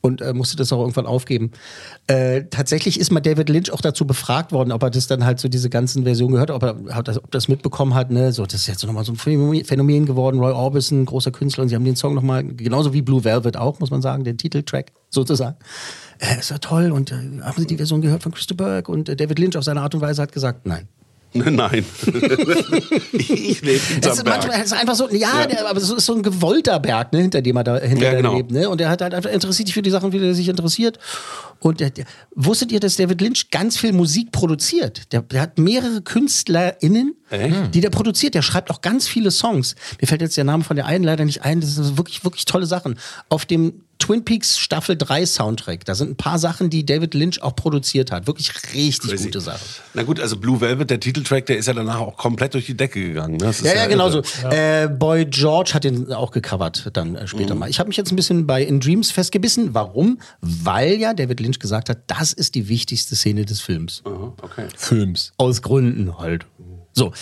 [0.00, 1.50] und äh, musste das auch irgendwann aufgeben.
[2.06, 5.40] Äh, tatsächlich ist mal David Lynch auch dazu befragt worden, ob er das dann halt
[5.40, 8.10] so diese ganzen Versionen gehört, ob er hat das, ob das mitbekommen hat.
[8.10, 8.32] Ne?
[8.32, 10.38] So, das ist jetzt nochmal so ein Phänomen geworden.
[10.38, 13.80] Roy Orbison, großer Künstler, und sie haben den Song nochmal, genauso wie Blue Velvet auch,
[13.80, 15.56] muss man sagen, den Titeltrack sozusagen.
[16.18, 18.90] Äh, ist ja toll und äh, haben Sie die Version gehört von Christa Burke?
[18.90, 20.88] Und äh, David Lynch auf seine Art und Weise hat gesagt, nein.
[21.34, 21.84] Nein.
[23.12, 24.36] ich lebe Es hinterm ist Berg.
[24.36, 27.22] manchmal es ist einfach so, ja, Der, aber es ist so ein gewollter Berg, ne,
[27.22, 28.36] hinter dem er da hinter Ja, genau.
[28.36, 28.68] lebt, ne?
[28.68, 31.00] Und er hat halt einfach interessiert sich für die Sachen, für die er sich interessiert.
[31.58, 32.04] Und der, der,
[32.36, 35.12] wusstet ihr, dass David Lynch ganz viel Musik produziert?
[35.12, 37.16] Der, der hat mehrere KünstlerInnen,
[37.72, 38.34] die der produziert.
[38.36, 39.74] Der schreibt auch ganz viele Songs.
[40.00, 41.60] Mir fällt jetzt der Name von der einen leider nicht ein.
[41.60, 42.96] Das sind wirklich, wirklich tolle Sachen.
[43.28, 47.42] Auf dem Twin Peaks Staffel 3 Soundtrack, da sind ein paar Sachen, die David Lynch
[47.42, 48.26] auch produziert hat.
[48.26, 49.24] Wirklich richtig Crazy.
[49.24, 49.62] gute Sachen.
[49.94, 52.76] Na gut, also Blue Velvet, der Titeltrack, der ist ja danach auch komplett durch die
[52.76, 53.38] Decke gegangen.
[53.38, 53.46] Ne?
[53.46, 54.18] Das ist Ja, ja, genau so.
[54.42, 54.82] irre.
[54.84, 57.70] Äh, Boy George hat den auch gecovert dann äh, später mal.
[57.70, 59.72] Ich habe mich jetzt ein bisschen bei In Dreams festgebissen.
[59.72, 60.18] Warum?
[60.42, 64.02] Weil ja David Lynch gesagt hat, das ist die wichtigste Szene des Films.
[64.04, 64.66] Aha, okay.
[64.76, 65.32] Films.
[65.38, 66.44] Aus Gründen halt.
[66.94, 67.12] So.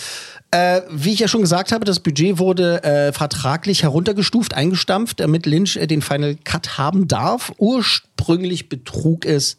[0.51, 5.45] Äh, wie ich ja schon gesagt habe, das Budget wurde äh, vertraglich heruntergestuft, eingestampft, damit
[5.47, 7.51] Lynch äh, den Final Cut haben darf.
[7.57, 9.57] Ursprünglich betrug es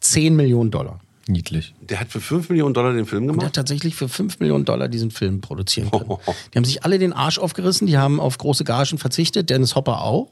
[0.00, 1.00] 10 Millionen Dollar.
[1.28, 1.74] Niedlich.
[1.80, 3.46] Der hat für 5 Millionen Dollar den Film Und er gemacht.
[3.48, 6.08] hat tatsächlich für 5 Millionen Dollar diesen Film produzieren können.
[6.54, 10.02] Die haben sich alle den Arsch aufgerissen, die haben auf große Gagen verzichtet, Dennis Hopper
[10.02, 10.28] auch,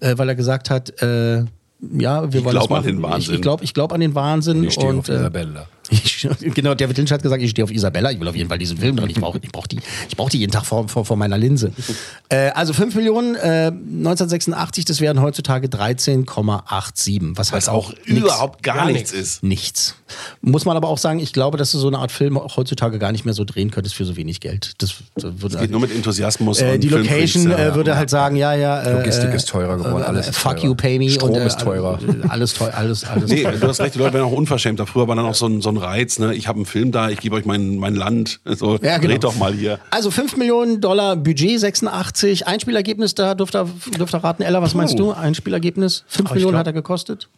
[0.00, 1.44] äh, weil er gesagt hat, äh,
[1.80, 2.86] ja, wir Ich wollen das glaub an machen.
[2.86, 3.18] den Wahnsinn.
[3.32, 4.62] Ich, ich glaube ich glaub an den Wahnsinn.
[4.64, 5.66] Ich stehe und, auf äh, Isabella.
[5.92, 8.58] Ich, genau, David Lynch hat gesagt, ich stehe auf Isabella, ich will auf jeden Fall
[8.58, 9.78] diesen Film drin, ich brauche ich brauch die,
[10.08, 11.72] ich brauch die jeden Tag vor, vor, vor meiner Linse.
[12.30, 17.32] äh, also 5 Millionen äh, 1986, das wären heutzutage 13,87.
[17.36, 19.42] Was Was halt auch nix- überhaupt gar, nichts ist.
[19.42, 19.96] Nichts.
[20.40, 22.98] Muss man aber auch sagen, ich glaube, dass du so eine Art Film auch heutzutage
[22.98, 24.72] gar nicht mehr so drehen könntest für so wenig Geld.
[24.78, 26.60] Das, das würde Geht nur mit Enthusiasmus.
[26.60, 27.58] äh, und die Location ja.
[27.58, 28.80] äh, würde halt sagen, ja, ja.
[28.82, 30.64] Äh, Logistik ist teurer geworden, äh, alles ist Fuck teurer.
[30.66, 31.10] you, pay me.
[31.10, 31.98] Strom und, äh, ist teurer.
[32.28, 34.86] Alles teuer, alles, alles Nee, du hast recht, die Leute werden auch unverschämter.
[34.86, 36.34] Früher war dann auch so ein, so ein Reiz, ne?
[36.34, 38.40] ich habe einen Film da, ich gebe euch mein, mein Land.
[38.44, 39.12] So, Ja, genau.
[39.12, 39.78] Dreht doch mal hier.
[39.90, 42.46] Also 5 Millionen Dollar Budget, 86.
[42.46, 43.68] Einspielergebnis, da durfte er,
[43.98, 44.42] durfte er raten.
[44.42, 45.12] Ella, was meinst du?
[45.12, 46.04] Einspielergebnis?
[46.08, 47.28] 5 ich Millionen glaub- hat er gekostet?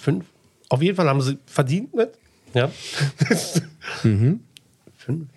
[0.00, 0.24] Fünf.
[0.70, 2.10] Auf jeden Fall haben sie verdient mit.
[2.54, 2.70] Ja.
[4.00, 5.28] Fünf.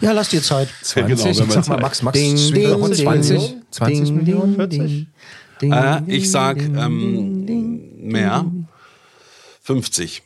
[0.00, 0.68] Ja, lass dir Zeit.
[0.82, 2.90] 20, genau, wenn man sag mal, Max, Max, Ding, ding, davon?
[2.92, 3.56] ding, 20?
[3.70, 4.56] 20 ding, Millionen?
[4.68, 5.06] ding, ding,
[5.60, 8.08] ding, Äh, ich sag ding, ähm, ding.
[8.08, 8.44] mehr.
[9.62, 10.22] 50.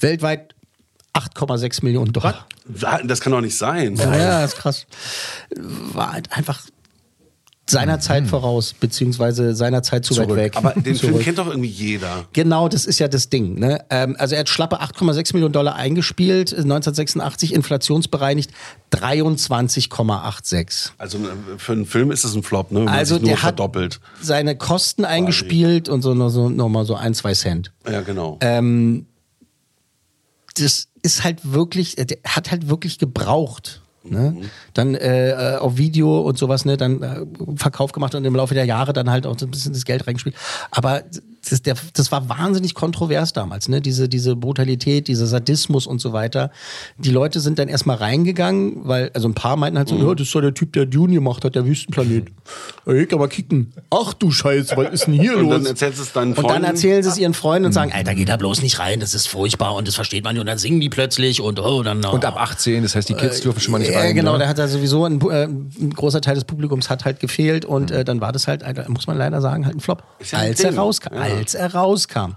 [0.00, 0.54] Weltweit
[1.12, 2.46] 8,6 Millionen Dollar.
[3.04, 3.96] Das kann doch nicht sein.
[3.96, 4.86] Ja, ja, das ist krass.
[5.56, 6.62] War halt einfach
[7.66, 10.36] seiner Zeit voraus, beziehungsweise seiner Zeit zu weit Zurück.
[10.36, 10.56] weg.
[10.56, 11.22] Aber den Film Zurück.
[11.22, 12.26] kennt doch irgendwie jeder.
[12.34, 13.58] Genau, das ist ja das Ding.
[13.58, 13.82] Ne?
[13.88, 18.50] Ähm, also er hat schlappe 8,6 Millionen Dollar eingespielt, 1986 inflationsbereinigt
[18.92, 20.90] 23,86.
[20.98, 21.22] Also äh,
[21.58, 22.80] für einen Film ist es ein Flop, ne?
[22.80, 24.00] man Also der hat verdoppelt.
[24.20, 27.72] seine Kosten eingespielt und so, noch so nochmal so ein, zwei Cent.
[27.90, 28.38] Ja, genau.
[28.40, 29.06] Ähm,
[30.56, 33.80] das ist halt wirklich, der hat halt wirklich gebraucht.
[34.04, 34.36] Ne?
[34.74, 37.26] Dann äh, äh, auf Video und sowas, ne, dann äh,
[37.56, 40.06] Verkauf gemacht und im Laufe der Jahre dann halt auch so ein bisschen das Geld
[40.06, 40.36] reingespielt.
[40.70, 41.02] Aber
[41.50, 43.80] das, der, das war wahnsinnig kontrovers damals, ne?
[43.80, 46.50] Diese, diese Brutalität, dieser Sadismus und so weiter.
[46.98, 50.26] Die Leute sind dann erstmal reingegangen, weil, also ein paar meinten halt so, ja, das
[50.26, 52.28] ist doch der Typ, der Dune gemacht hat, der Wüstenplanet.
[52.86, 53.72] Ey, kann mal kicken.
[53.90, 55.52] Ach du Scheiße, was ist denn hier Und los?
[55.54, 58.28] dann erzählst es deinen Und dann erzählen sie es ihren Freunden und sagen, Alter, geht
[58.28, 60.40] da bloß nicht rein, das ist furchtbar und das versteht man nicht.
[60.40, 62.04] Und dann singen die plötzlich und oh, dann.
[62.04, 62.10] Oh.
[62.10, 64.14] Und ab 18, das heißt, die Kids dürfen schon mal nicht Ja, rein.
[64.14, 64.40] genau, ne?
[64.40, 67.90] da hat er sowieso ein, äh, ein großer Teil des Publikums hat halt gefehlt und
[67.90, 70.02] äh, dann war das halt, äh, muss man leider sagen, halt ein Flop.
[70.30, 71.14] Ja als er rauskam.
[71.14, 71.20] Ja.
[71.36, 72.32] Als er rauskam.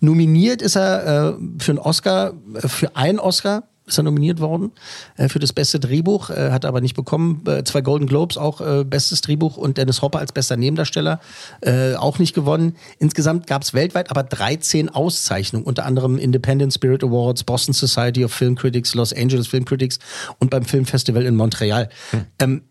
[0.00, 4.72] Nominiert ist er äh, für einen Oscar, äh, für einen Oscar ist er nominiert worden
[5.16, 7.42] äh, für das beste Drehbuch, äh, hat aber nicht bekommen.
[7.46, 11.20] Äh, zwei Golden Globes, auch äh, bestes Drehbuch und Dennis Hopper als bester Nebendarsteller
[11.60, 12.76] äh, auch nicht gewonnen.
[12.98, 18.32] Insgesamt gab es weltweit aber 13 Auszeichnungen, unter anderem Independent Spirit Awards, Boston Society of
[18.32, 19.98] Film Critics, Los Angeles Film Critics
[20.38, 21.88] und beim Filmfestival in Montreal.
[22.38, 22.62] Ähm,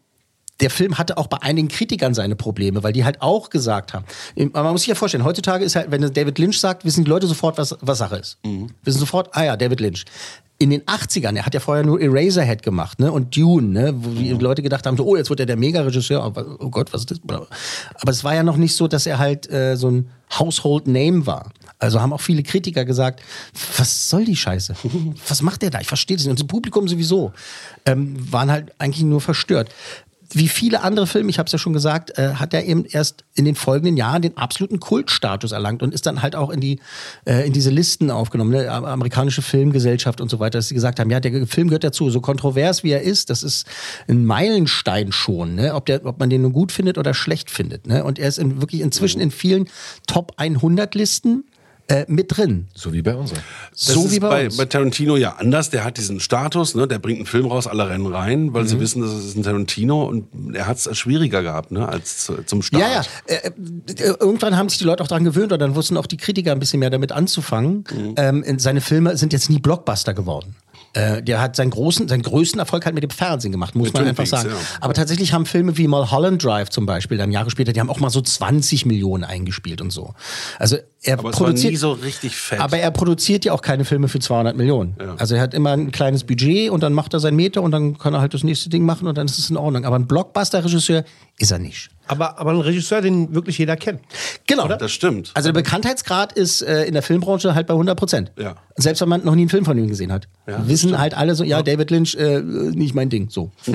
[0.62, 4.06] der Film hatte auch bei einigen Kritikern seine Probleme, weil die halt auch gesagt haben.
[4.54, 7.10] Aber man muss sich ja vorstellen, heutzutage ist halt, wenn David Lynch sagt, wissen die
[7.10, 8.38] Leute sofort, was, was Sache ist.
[8.84, 10.06] Wissen sofort, ah ja, David Lynch.
[10.60, 13.12] In den 80ern, er hat ja vorher nur Eraserhead gemacht, ne?
[13.12, 13.94] Und Dune, ne?
[13.96, 16.22] Wo die Leute gedacht haben, so, oh, jetzt wird er der Mega-Regisseur.
[16.22, 17.20] Aber, Oh Gott, was ist das?
[17.28, 21.26] Aber es war ja noch nicht so, dass er halt äh, so ein Household Name
[21.26, 21.52] war.
[21.80, 23.24] Also haben auch viele Kritiker gesagt,
[23.78, 24.76] was soll die Scheiße?
[25.28, 25.80] Was macht der da?
[25.80, 26.30] Ich verstehe das nicht.
[26.30, 27.34] Und das Publikum sowieso
[27.88, 29.70] ähm, waren halt eigentlich nur verstört
[30.34, 33.24] wie viele andere Filme, ich habe es ja schon gesagt, äh, hat er eben erst
[33.34, 36.80] in den folgenden Jahren den absoluten Kultstatus erlangt und ist dann halt auch in die
[37.26, 38.70] äh, in diese Listen aufgenommen, ne?
[38.70, 42.10] Am- amerikanische Filmgesellschaft und so weiter, dass sie gesagt haben, ja, der Film gehört dazu,
[42.10, 43.66] so kontrovers wie er ist, das ist
[44.08, 45.74] ein Meilenstein schon, ne?
[45.74, 47.88] ob, der, ob man den nun gut findet oder schlecht findet.
[47.88, 48.04] Ne?
[48.04, 49.68] Und er ist in, wirklich inzwischen in vielen
[50.08, 51.46] Top 100 Listen
[51.92, 52.68] äh, mit drin.
[52.74, 53.34] So wie bei uns.
[53.74, 54.58] So ist wie bei, bei, uns.
[54.58, 55.70] bei Tarantino ja anders.
[55.70, 56.88] Der hat diesen Status, ne?
[56.88, 58.80] der bringt einen Film raus, alle rennen rein, weil sie Mhm.
[58.80, 61.88] wissen, das ist ein Tarantino und er hat es schwieriger gehabt ne?
[61.88, 62.82] als zu, zum Start.
[62.82, 63.04] Ja, ja.
[63.26, 66.18] Äh, äh, irgendwann haben sich die Leute auch daran gewöhnt und dann wussten auch die
[66.18, 67.84] Kritiker ein bisschen mehr damit anzufangen.
[68.18, 70.56] Ähm, in- seine Filme sind jetzt nie Blockbuster geworden.
[70.94, 73.94] Äh, der hat seinen großen, seinen größten Erfolg halt mit dem Fernsehen gemacht, muss Mit
[73.94, 74.50] man einfach sagen.
[74.50, 74.56] ja.
[74.82, 78.02] Aber tatsächlich haben Filme wie Mulholland Drive zum Beispiel, dann Jahre später, die haben auch
[78.02, 80.14] mal so 20 Millionen eingespielt und so.
[80.60, 82.60] Also er Aber es war produziert nie so richtig fett.
[82.60, 84.96] aber er produziert ja auch keine Filme für 200 Millionen.
[85.00, 85.16] Ja.
[85.18, 87.98] Also er hat immer ein kleines Budget und dann macht er sein Meter und dann
[87.98, 89.86] kann er halt das nächste Ding machen und dann ist es in Ordnung.
[89.86, 91.04] Aber ein Blockbuster-Regisseur
[91.40, 91.90] ist er nicht.
[92.06, 94.02] Aber, aber ein Regisseur, den wirklich jeder kennt.
[94.46, 94.68] Genau.
[94.68, 95.32] das stimmt.
[95.34, 98.32] Also der Bekanntheitsgrad ist äh, in der Filmbranche halt bei 100 Prozent.
[98.38, 98.56] Ja.
[98.76, 100.28] Selbst wenn man noch nie einen Film von ihm gesehen hat.
[100.46, 103.30] Ja, Wissen halt alle so, ja, David Lynch, äh, nicht mein Ding.
[103.30, 103.52] So.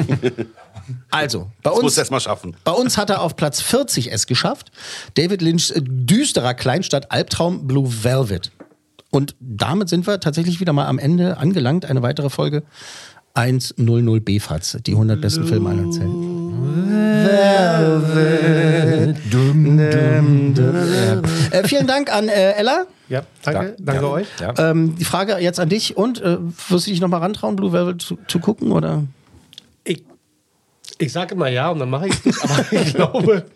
[1.11, 2.57] also, bei Das muss uns, erst mal schaffen.
[2.65, 4.71] bei uns hat er auf Platz 40 es geschafft.
[5.15, 8.51] David Lynchs äh, düsterer Kleinstadt Albtraum Blue Velvet.
[9.11, 11.85] Und damit sind wir tatsächlich wieder mal am Ende angelangt.
[11.87, 12.63] Eine weitere Folge
[13.35, 16.35] 100 B-Fatz, die 100 besten Filme aller Zeiten.
[21.51, 22.85] Äh, vielen Dank an äh, Ella.
[23.09, 24.09] Ja, danke, danke Ja.
[24.11, 24.27] euch.
[24.41, 24.55] Ja.
[24.71, 25.97] Ähm, die Frage jetzt an dich.
[25.97, 28.73] Und äh, wirst du dich nochmal rantrauen, Blue Velvet zu, zu gucken?
[28.73, 29.05] Oder?
[30.99, 33.47] Ich, sage immer ja und dann mache ich es, aber ich glaube,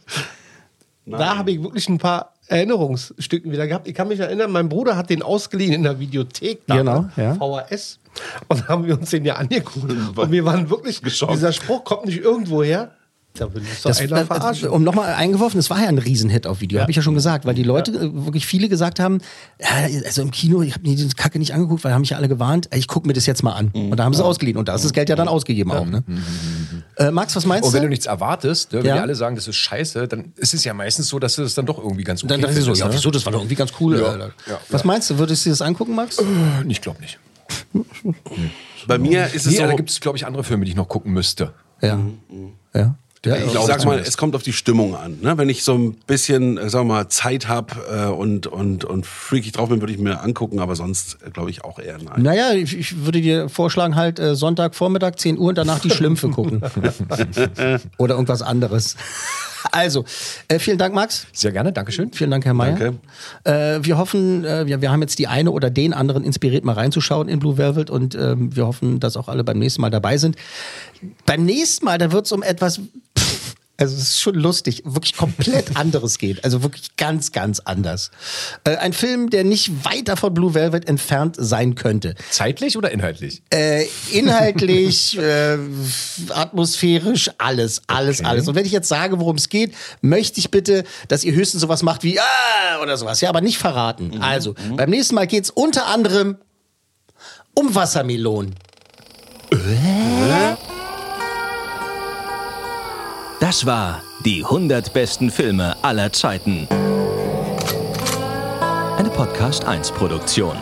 [1.06, 3.86] da habe ich wirklich ein paar Erinnerungsstücken wieder gehabt.
[3.88, 7.34] Ich kann mich erinnern, mein Bruder hat den ausgeliehen in der Videothek, Genau, ja.
[7.34, 7.98] VHS.
[8.48, 9.90] Und haben wir uns den ja angeguckt.
[10.16, 11.32] Und wir waren wirklich Geschockt.
[11.32, 12.90] Dieser Spruch kommt nicht irgendwo her.
[13.34, 13.46] Da
[13.84, 14.68] Das, einer verarschen.
[14.70, 17.44] um nochmal eingeworfen, es war ja ein Riesenhit auf Video, habe ich ja schon gesagt,
[17.44, 19.18] weil die Leute, äh, wirklich viele gesagt haben,
[19.60, 19.68] ja,
[20.04, 22.28] also im Kino, ich habe mir diese Kacke nicht angeguckt, weil haben mich ja alle
[22.28, 23.68] gewarnt, ich gucke mir das jetzt mal an.
[23.72, 25.86] Und da haben sie es ausgeliehen und da ist das Geld ja dann ausgegeben auch.
[25.86, 26.02] Ne?
[26.96, 27.86] Äh, Max, was meinst Und wenn du?
[27.86, 28.94] du nichts erwartest, ne, wenn Ja.
[28.96, 31.54] die alle sagen, das ist scheiße, dann ist es ja meistens so, dass du das
[31.54, 32.92] dann doch irgendwie ganz okay dann dachte ich so, ja, ne?
[32.94, 33.98] wieso, das war doch irgendwie ganz cool.
[33.98, 34.32] Ja, Alter.
[34.46, 34.86] ja, was ja.
[34.86, 36.18] meinst du, würdest du dir das angucken, Max?
[36.68, 37.18] Ich glaube nicht.
[38.86, 40.76] Bei mir ist es Nee, so, da gibt es, glaube ich, andere Filme, die ich
[40.76, 41.52] noch gucken müsste.
[41.80, 41.98] Ja.
[42.74, 42.94] Ja.
[43.24, 45.18] Ja ich glaube sag mal, es kommt auf die Stimmung an.
[45.20, 45.36] Ne?
[45.36, 49.52] Wenn ich so ein bisschen, äh, wir mal, Zeit habe äh, und, und, und freakig
[49.52, 52.22] drauf bin, würde ich mir angucken, aber sonst äh, glaube ich auch eher nein.
[52.22, 56.30] Naja, ich, ich würde dir vorschlagen, halt äh, Sonntagvormittag, 10 Uhr und danach die Schlümpfe
[56.30, 56.62] gucken.
[57.98, 58.96] Oder irgendwas anderes.
[59.72, 60.04] Also,
[60.48, 61.26] äh, vielen Dank, Max.
[61.32, 62.12] Sehr gerne, Dankeschön.
[62.12, 62.76] Vielen Dank, Herr Mayer.
[62.76, 62.98] Danke.
[63.44, 66.72] Äh, wir hoffen, äh, wir, wir haben jetzt die eine oder den anderen inspiriert, mal
[66.72, 70.16] reinzuschauen in Blue Velvet und ähm, wir hoffen, dass auch alle beim nächsten Mal dabei
[70.16, 70.36] sind.
[71.26, 72.80] Beim nächsten Mal, da wird es um etwas.
[73.80, 76.44] Also es ist schon lustig, wirklich komplett anderes geht.
[76.44, 78.10] Also wirklich ganz, ganz anders.
[78.64, 82.14] Äh, ein Film, der nicht weiter von Blue Velvet entfernt sein könnte.
[82.30, 83.42] Zeitlich oder inhaltlich?
[83.48, 85.56] Äh, inhaltlich, äh,
[86.28, 88.46] atmosphärisch, alles, alles, alles.
[88.48, 91.82] Und wenn ich jetzt sage, worum es geht, möchte ich bitte, dass ihr höchstens sowas
[91.82, 94.20] macht wie ah oder sowas, ja, aber nicht verraten.
[94.20, 96.36] Also, beim nächsten Mal geht es unter anderem
[97.54, 98.54] um Wassermelonen.
[103.50, 106.68] Das war die 100 besten Filme aller Zeiten.
[108.96, 110.56] Eine Podcast 1 Produktion.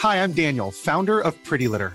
[0.00, 1.94] Hi, I'm Daniel, founder of Pretty Litter.